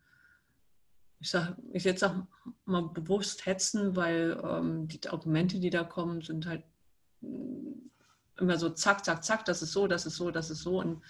Ich 1.19 1.29
sage 1.29 1.57
ich 1.73 1.83
jetzt 1.83 1.99
sag 1.99 2.25
mal 2.65 2.89
bewusst 2.89 3.45
hetzen, 3.45 3.95
weil 3.95 4.41
ähm, 4.43 4.87
die 4.87 5.07
Argumente, 5.07 5.59
die 5.59 5.69
da 5.69 5.83
kommen, 5.83 6.21
sind 6.21 6.47
halt 6.47 6.63
immer 8.39 8.57
so 8.57 8.69
zack, 8.69 9.03
zack, 9.05 9.23
zack, 9.23 9.45
das 9.45 9.61
ist 9.61 9.71
so, 9.73 9.87
das 9.87 10.05
ist 10.05 10.15
so, 10.15 10.31
das 10.31 10.49
ist 10.49 10.61
so. 10.61 10.79
Und 10.79 11.01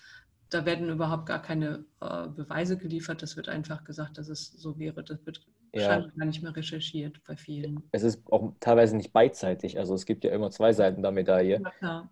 da 0.50 0.66
werden 0.66 0.90
überhaupt 0.90 1.26
gar 1.26 1.42
keine 1.42 1.86
äh, 2.02 2.28
Beweise 2.28 2.78
geliefert. 2.78 3.22
Das 3.22 3.36
wird 3.36 3.50
einfach 3.50 3.84
gesagt, 3.84 4.18
dass 4.18 4.30
es 4.30 4.52
so 4.54 4.78
wäre. 4.80 5.04
Das 5.04 5.26
wird 5.26 5.46
Ja. 5.74 5.82
scheinbar 5.82 6.12
gar 6.18 6.26
nicht 6.26 6.42
mehr 6.42 6.56
recherchiert 6.56 7.22
bei 7.28 7.36
vielen. 7.36 7.84
Es 7.92 8.04
ist 8.04 8.22
auch 8.32 8.54
teilweise 8.60 8.96
nicht 8.96 9.12
beidseitig. 9.12 9.78
Also 9.78 9.94
es 9.94 10.06
gibt 10.06 10.24
ja 10.24 10.32
immer 10.32 10.50
zwei 10.52 10.72
Seiten 10.74 11.02
der 11.02 11.12
Medaille. 11.12 11.62
Ja. 11.82 12.10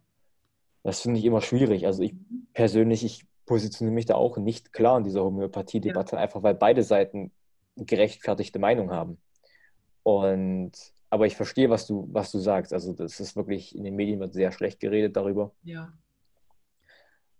Das 0.83 1.01
finde 1.01 1.19
ich 1.19 1.25
immer 1.25 1.41
schwierig. 1.41 1.85
Also 1.87 2.03
ich 2.03 2.13
persönlich, 2.53 3.03
ich 3.05 3.25
positioniere 3.45 3.95
mich 3.95 4.05
da 4.05 4.15
auch 4.15 4.37
nicht 4.37 4.73
klar 4.73 4.97
in 4.97 5.03
dieser 5.03 5.23
Homöopathie-Debatte, 5.23 6.17
einfach 6.17 6.43
weil 6.43 6.55
beide 6.55 6.83
Seiten 6.83 7.31
gerechtfertigte 7.77 8.59
Meinung 8.59 8.91
haben. 8.91 9.17
Und 10.03 10.71
aber 11.15 11.27
ich 11.27 11.37
verstehe, 11.37 11.69
was 11.69 11.87
du, 11.87 12.09
was 12.11 12.29
du 12.29 12.39
sagst. 12.39 12.73
Also 12.73 12.91
das 12.91 13.21
ist 13.21 13.37
wirklich, 13.37 13.73
in 13.73 13.85
den 13.85 13.95
Medien 13.95 14.19
wird 14.19 14.33
sehr 14.33 14.51
schlecht 14.51 14.81
geredet 14.81 15.15
darüber. 15.15 15.53
Ja. 15.63 15.93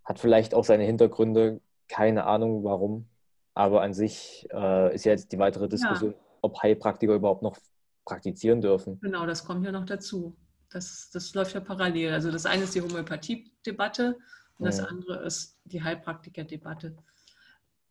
Hat 0.06 0.18
vielleicht 0.18 0.54
auch 0.54 0.64
seine 0.64 0.86
Hintergründe, 0.86 1.60
keine 1.90 2.24
Ahnung 2.24 2.64
warum. 2.64 3.10
Aber 3.54 3.82
an 3.82 3.94
sich 3.94 4.48
äh, 4.54 4.96
ist 4.96 5.04
ja 5.04 5.12
jetzt 5.12 5.34
die 5.34 5.40
weitere 5.40 5.68
Diskussion, 5.68 6.16
ob 6.42 6.64
Heilpraktiker 6.64 7.16
überhaupt 7.16 7.42
noch 7.44 7.58
praktizieren 8.06 8.62
dürfen. 8.62 8.98
Genau, 9.02 9.26
das 9.26 9.44
kommt 9.44 9.66
ja 9.66 9.74
noch 9.74 9.86
dazu. 9.86 10.38
Das, 10.70 11.10
das 11.12 11.34
läuft 11.34 11.54
ja 11.54 11.60
parallel. 11.60 12.14
Also 12.14 12.32
das 12.32 12.46
eine 12.46 12.64
ist 12.64 12.76
die 12.76 12.82
Homöopathie-Debatte 12.82 14.18
und 14.58 14.66
das 14.66 14.80
Mhm. 14.80 14.88
andere 14.88 15.26
ist 15.26 15.60
die 15.66 15.84
Heilpraktiker-Debatte. 15.84 16.96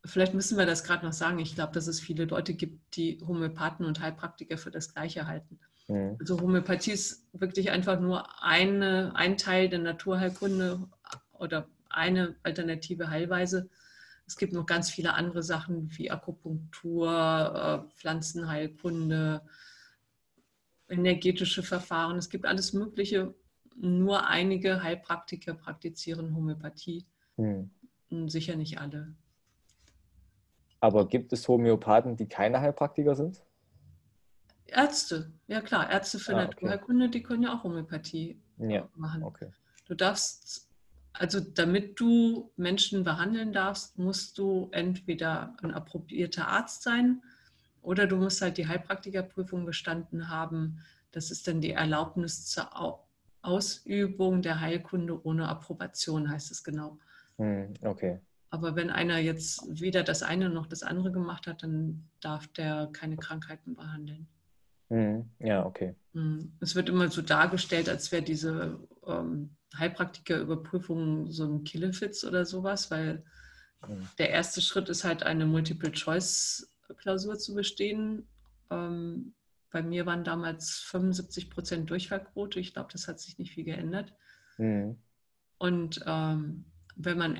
Vielleicht 0.06 0.32
müssen 0.32 0.56
wir 0.56 0.64
das 0.64 0.82
gerade 0.82 1.04
noch 1.04 1.12
sagen. 1.12 1.40
Ich 1.40 1.54
glaube, 1.54 1.74
dass 1.74 1.88
es 1.88 2.00
viele 2.00 2.24
Leute 2.24 2.54
gibt, 2.54 2.96
die 2.96 3.20
Homöopathen 3.26 3.84
und 3.84 4.00
Heilpraktiker 4.00 4.56
für 4.56 4.70
das 4.70 4.94
Gleiche 4.94 5.26
halten. 5.26 5.60
Mhm. 5.88 6.16
Also 6.18 6.40
Homöopathie 6.40 6.92
ist 6.92 7.26
wirklich 7.32 7.70
einfach 7.70 8.00
nur 8.00 8.42
eine, 8.42 9.12
ein 9.14 9.36
Teil 9.36 9.68
der 9.68 9.80
Naturheilkunde 9.80 10.80
oder 11.32 11.68
eine 11.88 12.34
alternative 12.42 13.10
Heilweise. 13.10 13.68
Es 14.26 14.36
gibt 14.36 14.52
noch 14.52 14.66
ganz 14.66 14.90
viele 14.90 15.14
andere 15.14 15.42
Sachen 15.42 15.90
wie 15.96 16.10
Akupunktur, 16.10 17.84
äh, 17.86 17.90
Pflanzenheilkunde, 17.94 19.42
energetische 20.88 21.62
Verfahren. 21.62 22.16
Es 22.16 22.30
gibt 22.30 22.46
alles 22.46 22.72
Mögliche. 22.72 23.34
Nur 23.76 24.26
einige 24.26 24.82
Heilpraktiker 24.82 25.54
praktizieren 25.54 26.34
Homöopathie. 26.34 27.04
Und 28.10 28.30
Sicher 28.30 28.56
nicht 28.56 28.78
alle. 28.78 29.14
Aber 30.80 31.08
gibt 31.08 31.32
es 31.32 31.48
Homöopathen, 31.48 32.16
die 32.16 32.28
keine 32.28 32.60
Heilpraktiker 32.60 33.14
sind? 33.16 33.42
Ärzte, 34.66 35.30
ja 35.46 35.60
klar, 35.60 35.90
Ärzte 35.90 36.18
für 36.18 36.32
Ah, 36.32 36.44
okay. 36.44 36.46
Naturheilkunde, 36.46 37.08
die 37.08 37.22
können 37.22 37.42
ja 37.44 37.54
auch 37.54 37.64
Homöopathie 37.64 38.40
Ja, 38.58 38.88
machen. 38.94 39.22
okay. 39.22 39.50
Du 39.86 39.94
darfst, 39.94 40.68
also 41.12 41.40
damit 41.40 42.00
du 42.00 42.50
Menschen 42.56 43.04
behandeln 43.04 43.52
darfst, 43.52 43.98
musst 43.98 44.38
du 44.38 44.68
entweder 44.72 45.54
ein 45.62 45.72
approbierter 45.72 46.48
Arzt 46.48 46.82
sein 46.82 47.22
oder 47.82 48.06
du 48.06 48.16
musst 48.16 48.40
halt 48.40 48.56
die 48.56 48.66
Heilpraktikerprüfung 48.66 49.66
bestanden 49.66 50.28
haben. 50.28 50.80
Das 51.12 51.30
ist 51.30 51.46
dann 51.46 51.60
die 51.60 51.72
Erlaubnis 51.72 52.46
zur 52.46 52.74
Au- 52.80 53.06
Ausübung 53.42 54.40
der 54.40 54.60
Heilkunde 54.60 55.22
ohne 55.24 55.48
Approbation, 55.48 56.30
heißt 56.30 56.50
es 56.50 56.64
genau. 56.64 56.98
Mhm. 57.36 57.74
Okay. 57.82 58.20
Aber 58.48 58.74
wenn 58.76 58.88
einer 58.90 59.18
jetzt 59.18 59.62
weder 59.80 60.02
das 60.04 60.22
eine 60.22 60.48
noch 60.48 60.66
das 60.66 60.82
andere 60.82 61.12
gemacht 61.12 61.46
hat, 61.46 61.62
dann 61.62 62.08
darf 62.20 62.46
der 62.48 62.88
keine 62.92 63.16
Krankheiten 63.16 63.74
behandeln. 63.74 64.28
Mhm. 64.94 65.28
Ja, 65.40 65.66
okay. 65.66 65.94
Mm, 66.12 66.52
Es 66.60 66.74
wird 66.74 66.88
immer 66.88 67.08
so 67.10 67.22
dargestellt, 67.22 67.88
als 67.88 68.12
wäre 68.12 68.22
diese 68.22 68.78
ähm, 69.06 69.56
Heilpraktikerüberprüfung 69.76 71.30
so 71.30 71.44
ein 71.46 71.64
Killefitz 71.64 72.24
oder 72.24 72.44
sowas, 72.46 72.90
weil 72.90 73.24
Mhm. 73.86 74.08
der 74.18 74.30
erste 74.30 74.62
Schritt 74.62 74.88
ist 74.88 75.04
halt 75.04 75.24
eine 75.24 75.44
Multiple-Choice-Klausur 75.44 77.38
zu 77.38 77.54
bestehen. 77.54 78.26
Ähm, 78.70 79.34
bei 79.70 79.82
mir 79.82 80.06
waren 80.06 80.24
damals 80.24 80.78
75 80.78 81.50
Prozent 81.50 81.90
Durchfallquote. 81.90 82.60
Ich 82.60 82.72
glaube, 82.72 82.90
das 82.92 83.08
hat 83.08 83.20
sich 83.20 83.36
nicht 83.38 83.52
viel 83.52 83.64
geändert. 83.64 84.14
Mhm. 84.56 84.96
Und 85.58 86.02
ähm, 86.06 86.64
wenn 86.96 87.18
man 87.18 87.36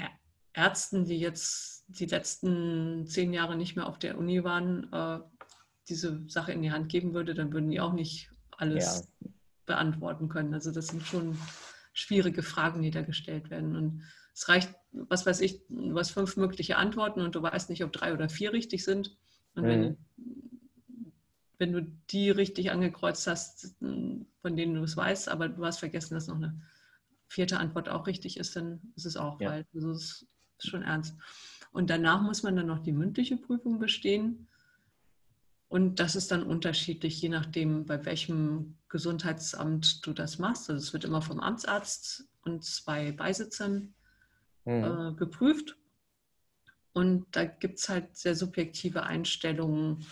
Ärzten, 0.53 1.05
die 1.07 1.19
jetzt 1.19 1.85
die 1.89 2.07
letzten 2.07 3.07
zehn 3.07 3.33
Jahre 3.33 3.57
nicht 3.57 3.75
mehr 3.77 3.87
auf 3.87 3.99
der 3.99 4.19
Uni 4.19 4.45
waren, 4.45 4.93
äh, 4.93 5.21
diese 5.89 6.23
Sache 6.29 6.53
in 6.53 6.63
die 6.63 6.73
Hand 6.73 6.89
geben 6.89 7.15
würde, 7.15 7.35
dann 7.35 7.53
würden 7.53 7.71
die 7.71 7.81
auch 7.81 7.93
nicht 7.93 8.31
alles 8.57 9.09
beantworten 9.67 10.29
können. 10.29 10.55
Also 10.55 10.71
das 10.71 10.89
sind 10.89 11.03
schon 11.03 11.39
schwierige 11.93 12.43
Fragen, 12.43 12.83
die 12.83 12.91
da 12.91 13.03
gestellt 13.03 13.51
werden. 13.51 13.77
Und 13.77 14.03
es 14.33 14.49
reicht, 14.49 14.75
was 14.93 15.27
weiß 15.27 15.41
ich, 15.41 15.63
du 15.69 15.97
hast 15.99 16.11
fünf 16.11 16.37
mögliche 16.37 16.77
Antworten 16.77 17.21
und 17.21 17.35
du 17.35 17.43
weißt 17.43 17.71
nicht, 17.71 17.85
ob 17.85 17.93
drei 17.93 18.13
oder 18.13 18.29
vier 18.29 18.53
richtig 18.53 18.85
sind. 18.85 19.17
Und 19.55 19.65
wenn 19.65 19.97
wenn 21.59 21.73
du 21.73 21.83
die 22.11 22.31
richtig 22.31 22.73
angekreuzt 22.73 23.27
hast, 23.27 23.77
von 23.79 24.57
denen 24.57 24.75
du 24.75 24.83
es 24.83 24.97
weißt, 24.97 25.29
aber 25.29 25.49
du 25.49 25.65
hast 25.65 25.79
vergessen, 25.79 26.15
dass 26.15 26.27
noch 26.27 26.37
eine 26.37 26.61
vierte 27.29 27.59
Antwort 27.59 27.89
auch 27.89 28.07
richtig 28.07 28.39
ist, 28.39 28.57
dann 28.57 28.81
ist 28.97 29.07
es 29.07 29.17
auch 29.17 29.41
Ja. 29.41 29.51
falsch. 29.51 29.67
Also 29.75 29.93
es 29.93 30.27
ist 30.59 30.69
schon 30.69 30.83
ernst. 30.83 31.17
Und 31.73 31.91
danach 31.91 32.23
muss 32.23 32.43
man 32.43 32.57
dann 32.57 32.67
noch 32.67 32.81
die 32.81 32.93
mündliche 32.93 33.37
Prüfung 33.37 33.79
bestehen. 33.79 34.49
Und 35.75 35.99
das 35.99 36.15
ist 36.15 36.31
dann 36.31 36.45
unterschiedlich, 36.45 37.21
je 37.21 37.31
nachdem, 37.31 37.85
bei 37.85 38.05
welchem 38.05 38.77
Gesundheitsamt 38.89 40.07
du 40.07 40.13
das 40.13 40.39
machst. 40.39 40.71
Also 40.71 40.81
es 40.81 40.93
wird 40.93 41.05
immer 41.05 41.21
vom 41.21 41.41
Amtsarzt 41.41 42.29
und 42.45 42.63
zwei 42.63 43.11
Beisitzern 43.11 43.93
Mhm. 44.65 44.85
äh, 44.85 45.13
geprüft. 45.15 45.77
Und 46.93 47.27
da 47.33 47.45
gibt 47.45 47.81
es 47.81 47.89
halt 47.89 48.17
sehr 48.17 48.37
subjektive 48.37 49.03
Einstellungen. 49.03 50.07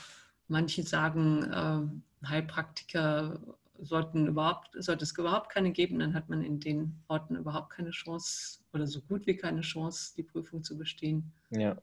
Manche 0.49 0.83
sagen, 0.83 1.45
äh, 1.45 2.27
Heilpraktiker 2.27 3.41
sollten 3.79 4.27
überhaupt, 4.27 4.71
sollte 4.83 5.05
es 5.05 5.17
überhaupt 5.17 5.49
keine 5.49 5.71
geben, 5.71 6.01
dann 6.01 6.15
hat 6.15 6.29
man 6.29 6.43
in 6.43 6.59
den 6.59 7.05
Orten 7.07 7.37
überhaupt 7.37 7.71
keine 7.71 7.91
Chance 7.91 8.59
oder 8.73 8.89
so 8.89 9.01
gut 9.01 9.29
wie 9.29 9.37
keine 9.37 9.61
Chance, 9.61 10.15
die 10.17 10.25
Prüfung 10.25 10.65
zu 10.65 10.77
bestehen. 10.77 11.33
Ja. 11.51 11.77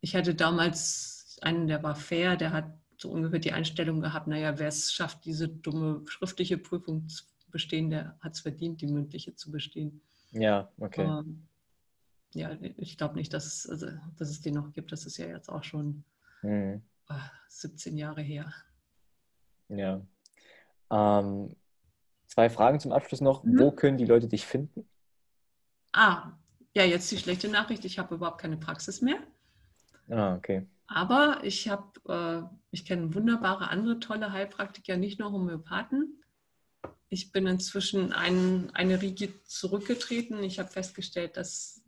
Ich 0.00 0.16
hatte 0.16 0.34
damals 0.34 1.38
einen, 1.42 1.68
der 1.68 1.80
war 1.84 1.94
fair, 1.94 2.36
der 2.36 2.52
hat 2.52 2.76
so 2.98 3.10
ungefähr 3.10 3.38
die 3.38 3.52
Einstellung 3.52 4.00
gehabt, 4.00 4.26
naja, 4.26 4.58
wer 4.58 4.68
es 4.68 4.92
schafft, 4.92 5.24
diese 5.24 5.48
dumme 5.48 6.02
schriftliche 6.06 6.58
Prüfung 6.58 7.08
zu 7.08 7.24
bestehen, 7.50 7.90
der 7.90 8.16
hat 8.20 8.32
es 8.32 8.40
verdient, 8.40 8.80
die 8.80 8.86
mündliche 8.86 9.34
zu 9.34 9.50
bestehen. 9.50 10.00
Ja, 10.32 10.70
okay. 10.78 11.06
Aber, 11.06 11.24
ja, 12.34 12.56
ich 12.78 12.98
glaube 12.98 13.14
nicht, 13.14 13.32
dass 13.32 13.46
es, 13.46 13.68
also, 13.68 13.86
dass 14.18 14.28
es 14.30 14.40
den 14.40 14.54
noch 14.54 14.72
gibt. 14.72 14.90
Das 14.90 15.06
ist 15.06 15.16
ja 15.18 15.26
jetzt 15.26 15.48
auch 15.48 15.62
schon 15.62 16.04
Mhm. 16.42 16.82
ah, 17.06 17.30
17 17.48 17.96
Jahre 17.96 18.20
her. 18.22 18.52
Ja. 19.68 20.00
Ähm, 20.90 21.56
zwei 22.26 22.50
Fragen 22.50 22.80
zum 22.80 22.92
Abschluss 22.92 23.20
noch. 23.20 23.44
Mhm. 23.44 23.58
Wo 23.58 23.70
können 23.70 23.96
die 23.98 24.04
Leute 24.04 24.28
dich 24.28 24.44
finden? 24.44 24.86
Ah, 25.92 26.32
ja, 26.74 26.84
jetzt 26.84 27.10
die 27.10 27.18
schlechte 27.18 27.48
Nachricht. 27.48 27.84
Ich 27.84 27.98
habe 27.98 28.16
überhaupt 28.16 28.40
keine 28.40 28.56
Praxis 28.56 29.00
mehr. 29.00 29.18
Ah, 30.10 30.34
okay. 30.34 30.66
Aber 30.86 31.38
ich 31.44 31.68
habe, 31.68 31.88
äh, 32.08 32.42
ich 32.74 32.84
kenne 32.84 33.14
wunderbare 33.14 33.70
andere 33.70 34.00
tolle 34.00 34.32
Heilpraktiker, 34.32 34.96
nicht 34.96 35.18
nur 35.18 35.32
Homöopathen. 35.32 36.22
Ich 37.08 37.32
bin 37.32 37.46
inzwischen 37.46 38.12
ein, 38.12 38.70
eine 38.74 39.00
Riege 39.00 39.32
zurückgetreten. 39.44 40.42
Ich 40.42 40.58
habe 40.58 40.68
festgestellt, 40.70 41.36
dass 41.36 41.82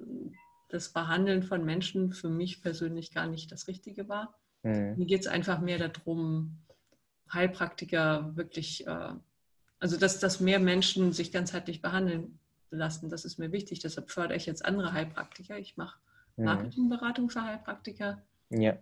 das 0.68 0.92
Behandeln 0.92 1.42
von 1.42 1.64
Menschen 1.64 2.12
für 2.12 2.29
mich 2.29 2.62
persönlich 2.62 3.12
gar 3.12 3.27
nicht 3.27 3.53
das 3.53 3.68
Richtige 3.68 4.09
war. 4.09 4.38
Mhm. 4.62 4.94
Mir 4.96 5.07
geht 5.07 5.20
es 5.20 5.27
einfach 5.27 5.61
mehr 5.61 5.88
darum, 5.88 6.59
Heilpraktiker 7.33 8.37
wirklich, 8.37 8.87
äh, 8.87 9.12
also 9.79 9.96
dass, 9.96 10.20
dass 10.20 10.40
mehr 10.40 10.61
Menschen 10.61 11.12
sich 11.12 11.33
ganzheitlich 11.33 11.83
behandeln 11.83 12.38
lassen. 12.70 13.11
Das 13.11 13.25
ist 13.25 13.38
mir 13.38 13.53
wichtig. 13.53 13.81
Deshalb 13.81 14.11
fördere 14.11 14.37
ich 14.37 14.46
jetzt 14.46 14.64
andere 14.64 14.92
Heilpraktiker. 14.92 15.59
Ich 15.59 15.77
mache 15.77 15.99
Mhm. 16.37 16.44
Marketingberatung 16.44 17.31
für 17.31 17.42
Heilpraktiker. 17.42 18.22
Ja. 18.51 18.79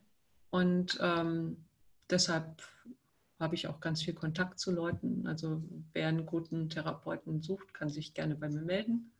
Und 0.50 0.98
ähm, 1.00 1.63
deshalb 2.10 2.62
habe 3.40 3.54
ich 3.54 3.66
auch 3.66 3.80
ganz 3.80 4.02
viel 4.02 4.14
Kontakt 4.14 4.58
zu 4.58 4.70
Leuten. 4.72 5.26
Also 5.26 5.62
wer 5.92 6.08
einen 6.08 6.26
guten 6.26 6.68
Therapeuten 6.70 7.42
sucht, 7.42 7.74
kann 7.74 7.88
sich 7.88 8.14
gerne 8.14 8.36
bei 8.36 8.48
mir 8.48 8.62
melden. 8.62 9.12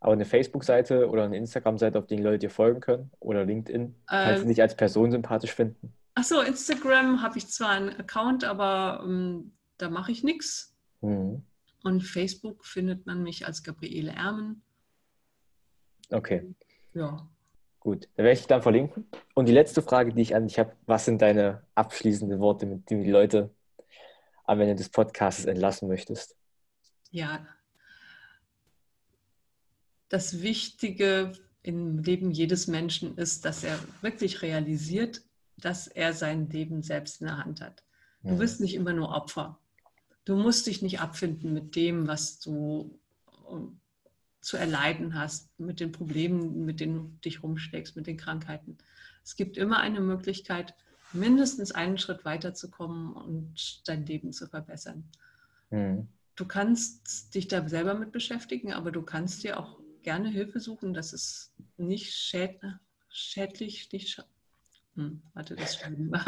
Aber 0.00 0.12
eine 0.12 0.24
Facebook-Seite 0.24 1.08
oder 1.08 1.24
eine 1.24 1.36
Instagram-Seite, 1.36 1.98
auf 1.98 2.06
die 2.06 2.16
die 2.16 2.22
Leute 2.22 2.40
dir 2.40 2.50
folgen 2.50 2.80
können? 2.80 3.12
Oder 3.20 3.44
LinkedIn, 3.44 3.94
falls 4.06 4.38
sie 4.38 4.42
Ähm, 4.42 4.48
dich 4.48 4.60
als 4.60 4.76
Person 4.76 5.12
sympathisch 5.12 5.52
finden? 5.52 5.92
Achso, 6.14 6.40
Instagram 6.40 7.22
habe 7.22 7.38
ich 7.38 7.46
zwar 7.48 7.70
einen 7.70 7.90
Account, 7.90 8.44
aber 8.44 9.02
ähm, 9.04 9.52
da 9.78 9.88
mache 9.88 10.10
ich 10.12 10.24
nichts. 10.24 10.76
Mhm. 11.02 11.44
Und 11.84 12.00
Facebook 12.02 12.64
findet 12.64 13.06
man 13.06 13.22
mich 13.22 13.46
als 13.46 13.62
Gabriele 13.62 14.12
Ermen. 14.12 14.62
Okay, 16.10 16.54
Ja. 16.94 17.28
Gut. 17.82 18.08
Dann 18.14 18.24
werde 18.24 18.32
ich 18.32 18.38
dich 18.40 18.46
dann 18.46 18.62
verlinken. 18.62 19.08
Und 19.34 19.48
die 19.48 19.52
letzte 19.52 19.82
Frage, 19.82 20.14
die 20.14 20.22
ich 20.22 20.34
an 20.34 20.46
dich 20.46 20.58
habe, 20.58 20.74
was 20.86 21.04
sind 21.04 21.20
deine 21.20 21.62
abschließenden 21.74 22.38
Worte, 22.38 22.64
mit 22.64 22.88
denen 22.88 23.02
die 23.02 23.10
Leute 23.10 23.50
am 24.44 24.60
Ende 24.60 24.76
des 24.76 24.88
Podcasts 24.88 25.44
entlassen 25.44 25.88
möchtest? 25.88 26.36
Ja. 27.10 27.46
Das 30.08 30.42
Wichtige 30.42 31.32
im 31.62 31.98
Leben 31.98 32.30
jedes 32.30 32.66
Menschen 32.68 33.16
ist, 33.16 33.44
dass 33.44 33.64
er 33.64 33.78
wirklich 34.00 34.42
realisiert, 34.42 35.22
dass 35.58 35.86
er 35.88 36.12
sein 36.12 36.48
Leben 36.50 36.82
selbst 36.82 37.20
in 37.20 37.26
der 37.26 37.38
Hand 37.38 37.60
hat. 37.60 37.84
Du 38.24 38.38
bist 38.38 38.60
nicht 38.60 38.74
immer 38.74 38.92
nur 38.92 39.08
Opfer. 39.08 39.58
Du 40.24 40.36
musst 40.36 40.68
dich 40.68 40.80
nicht 40.80 41.00
abfinden 41.00 41.52
mit 41.52 41.74
dem, 41.74 42.06
was 42.06 42.38
du 42.38 43.00
ähm, 43.50 43.80
zu 44.42 44.56
erleiden 44.56 45.14
hast, 45.14 45.58
mit 45.58 45.80
den 45.80 45.92
Problemen, 45.92 46.64
mit 46.66 46.80
denen 46.80 46.94
du 46.94 47.20
dich 47.24 47.42
rumschlägst, 47.42 47.96
mit 47.96 48.06
den 48.06 48.16
Krankheiten. 48.16 48.76
Es 49.24 49.36
gibt 49.36 49.56
immer 49.56 49.78
eine 49.78 50.00
Möglichkeit, 50.00 50.74
mindestens 51.12 51.72
einen 51.72 51.96
Schritt 51.96 52.24
weiterzukommen 52.24 53.12
und 53.12 53.88
dein 53.88 54.04
Leben 54.04 54.32
zu 54.32 54.48
verbessern. 54.48 55.04
Mhm. 55.70 56.08
Du 56.34 56.44
kannst 56.44 57.34
dich 57.34 57.46
da 57.46 57.68
selber 57.68 57.94
mit 57.94 58.10
beschäftigen, 58.10 58.72
aber 58.72 58.90
du 58.90 59.02
kannst 59.02 59.44
dir 59.44 59.60
auch 59.60 59.78
gerne 60.02 60.28
Hilfe 60.28 60.58
suchen. 60.60 60.92
Das 60.92 61.12
ist 61.12 61.52
nicht 61.76 62.12
schäd 62.14 62.60
schädlich, 63.08 63.92
nicht 63.92 64.08
scha 64.08 64.24
hm, 64.96 65.22
warte, 65.34 65.56
das 65.56 65.76
Schreiben. 65.76 66.12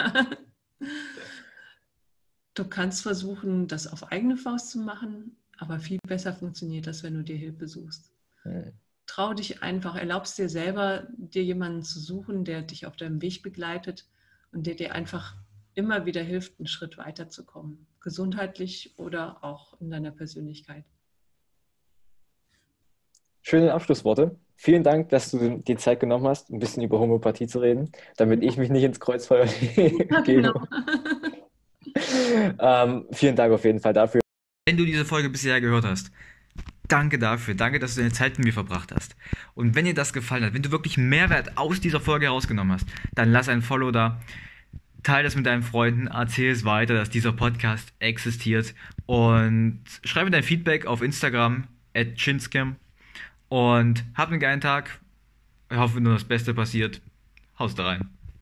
Du 2.57 2.65
kannst 2.69 3.03
versuchen, 3.03 3.67
das 3.67 3.89
auf 3.89 4.13
eigene 4.13 4.37
Faust 4.37 4.71
zu 4.71 4.79
machen, 4.79 5.37
aber 5.59 5.79
viel 5.79 5.99
besser 6.07 6.33
funktioniert 6.35 6.87
das, 6.87 7.03
wenn 7.03 7.15
du 7.15 7.23
dir 7.23 7.37
Hilfe 7.37 7.69
suchst. 7.69 8.13
Mhm. 8.45 8.73
Trau 9.07 9.35
dich 9.35 9.63
einfach, 9.63 9.97
erlaubst 9.97 10.39
dir 10.39 10.49
selber, 10.49 11.07
dir 11.17 11.45
jemanden 11.45 11.83
zu 11.83 12.01
suchen, 12.01 12.45
der 12.45 12.63
dich 12.63 12.87
auf 12.87 12.97
deinem 12.97 13.21
Weg 13.21 13.43
begleitet 13.43 14.07
und 14.53 14.67
der 14.67 14.75
dir 14.75 14.95
einfach 14.95 15.37
immer 15.75 16.07
wieder 16.07 16.23
hilft, 16.23 16.59
einen 16.59 16.67
Schritt 16.67 16.97
weiterzukommen, 16.97 17.87
gesundheitlich 18.01 18.95
oder 18.97 19.43
auch 19.45 19.79
in 19.81 19.91
deiner 19.91 20.11
Persönlichkeit. 20.11 20.85
Schöne 23.43 23.75
Abschlussworte. 23.75 24.39
Vielen 24.57 24.83
Dank, 24.83 25.11
dass 25.11 25.33
du 25.33 25.59
dir 25.59 25.77
Zeit 25.77 26.01
genommen 26.01 26.27
hast, 26.27 26.51
ein 26.51 26.61
bisschen 26.61 26.83
über 26.83 26.99
Homöopathie 26.99 27.47
zu 27.47 27.59
reden, 27.59 27.93
damit 28.17 28.43
ich 28.43 28.57
mich 28.57 28.71
nicht 28.71 28.85
ins 28.85 29.01
Kreuzfeuer 29.01 29.47
Ja, 29.77 30.21
gebe. 30.23 30.25
genau. 30.25 30.55
Ähm, 32.59 33.07
vielen 33.13 33.37
Dank 33.37 33.53
auf 33.53 33.65
jeden 33.65 33.79
Fall 33.79 33.93
dafür. 33.93 34.24
Wenn 34.67 34.79
du 34.79 34.87
diese 34.87 35.05
Folge 35.05 35.29
bisher 35.29 35.61
gehört 35.61 35.85
hast, 35.85 36.11
danke 36.89 37.19
dafür. 37.19 37.55
Danke, 37.55 37.79
dass 37.79 37.95
du 37.95 38.01
deine 38.01 38.15
Zeit 38.15 38.39
mit 38.39 38.47
mir 38.47 38.53
verbracht 38.55 38.93
hast. 38.93 39.15
Und 39.55 39.75
wenn 39.75 39.85
dir 39.85 39.93
das 39.93 40.15
gefallen 40.15 40.43
hat, 40.43 40.55
wenn 40.55 40.63
du 40.63 40.71
wirklich 40.71 40.97
Mehrwert 40.97 41.59
aus 41.59 41.83
dieser 41.83 42.01
Folge 42.01 42.27
herausgenommen 42.27 42.73
hast, 42.73 42.87
dann 43.15 43.31
lass 43.31 43.51
ein 43.51 43.61
Follow 43.61 43.91
da. 43.91 44.23
Teile 45.03 45.25
das 45.25 45.37
mit 45.37 45.45
deinen 45.45 45.63
Freunden, 45.63 46.07
erzähl 46.07 46.51
es 46.51 46.65
weiter, 46.65 46.95
dass 46.95 47.11
dieser 47.11 47.33
Podcast 47.33 47.93
existiert 47.99 48.75
und 49.05 49.81
schreib 50.03 50.25
mir 50.25 50.31
dein 50.31 50.43
Feedback 50.43 50.87
auf 50.87 51.03
Instagram 51.03 51.65
at 51.93 52.15
chinscam 52.15 52.77
und 53.51 54.03
hab 54.15 54.31
einen 54.31 54.41
geilen 54.41 54.63
Tag. 54.63 54.99
Ich 55.71 55.77
hoffe 55.77 56.01
nur 56.01 56.15
das 56.15 56.25
Beste 56.25 56.55
passiert. 56.55 57.03
Haust 57.59 57.79
da 57.79 57.85
rein. 57.85 58.09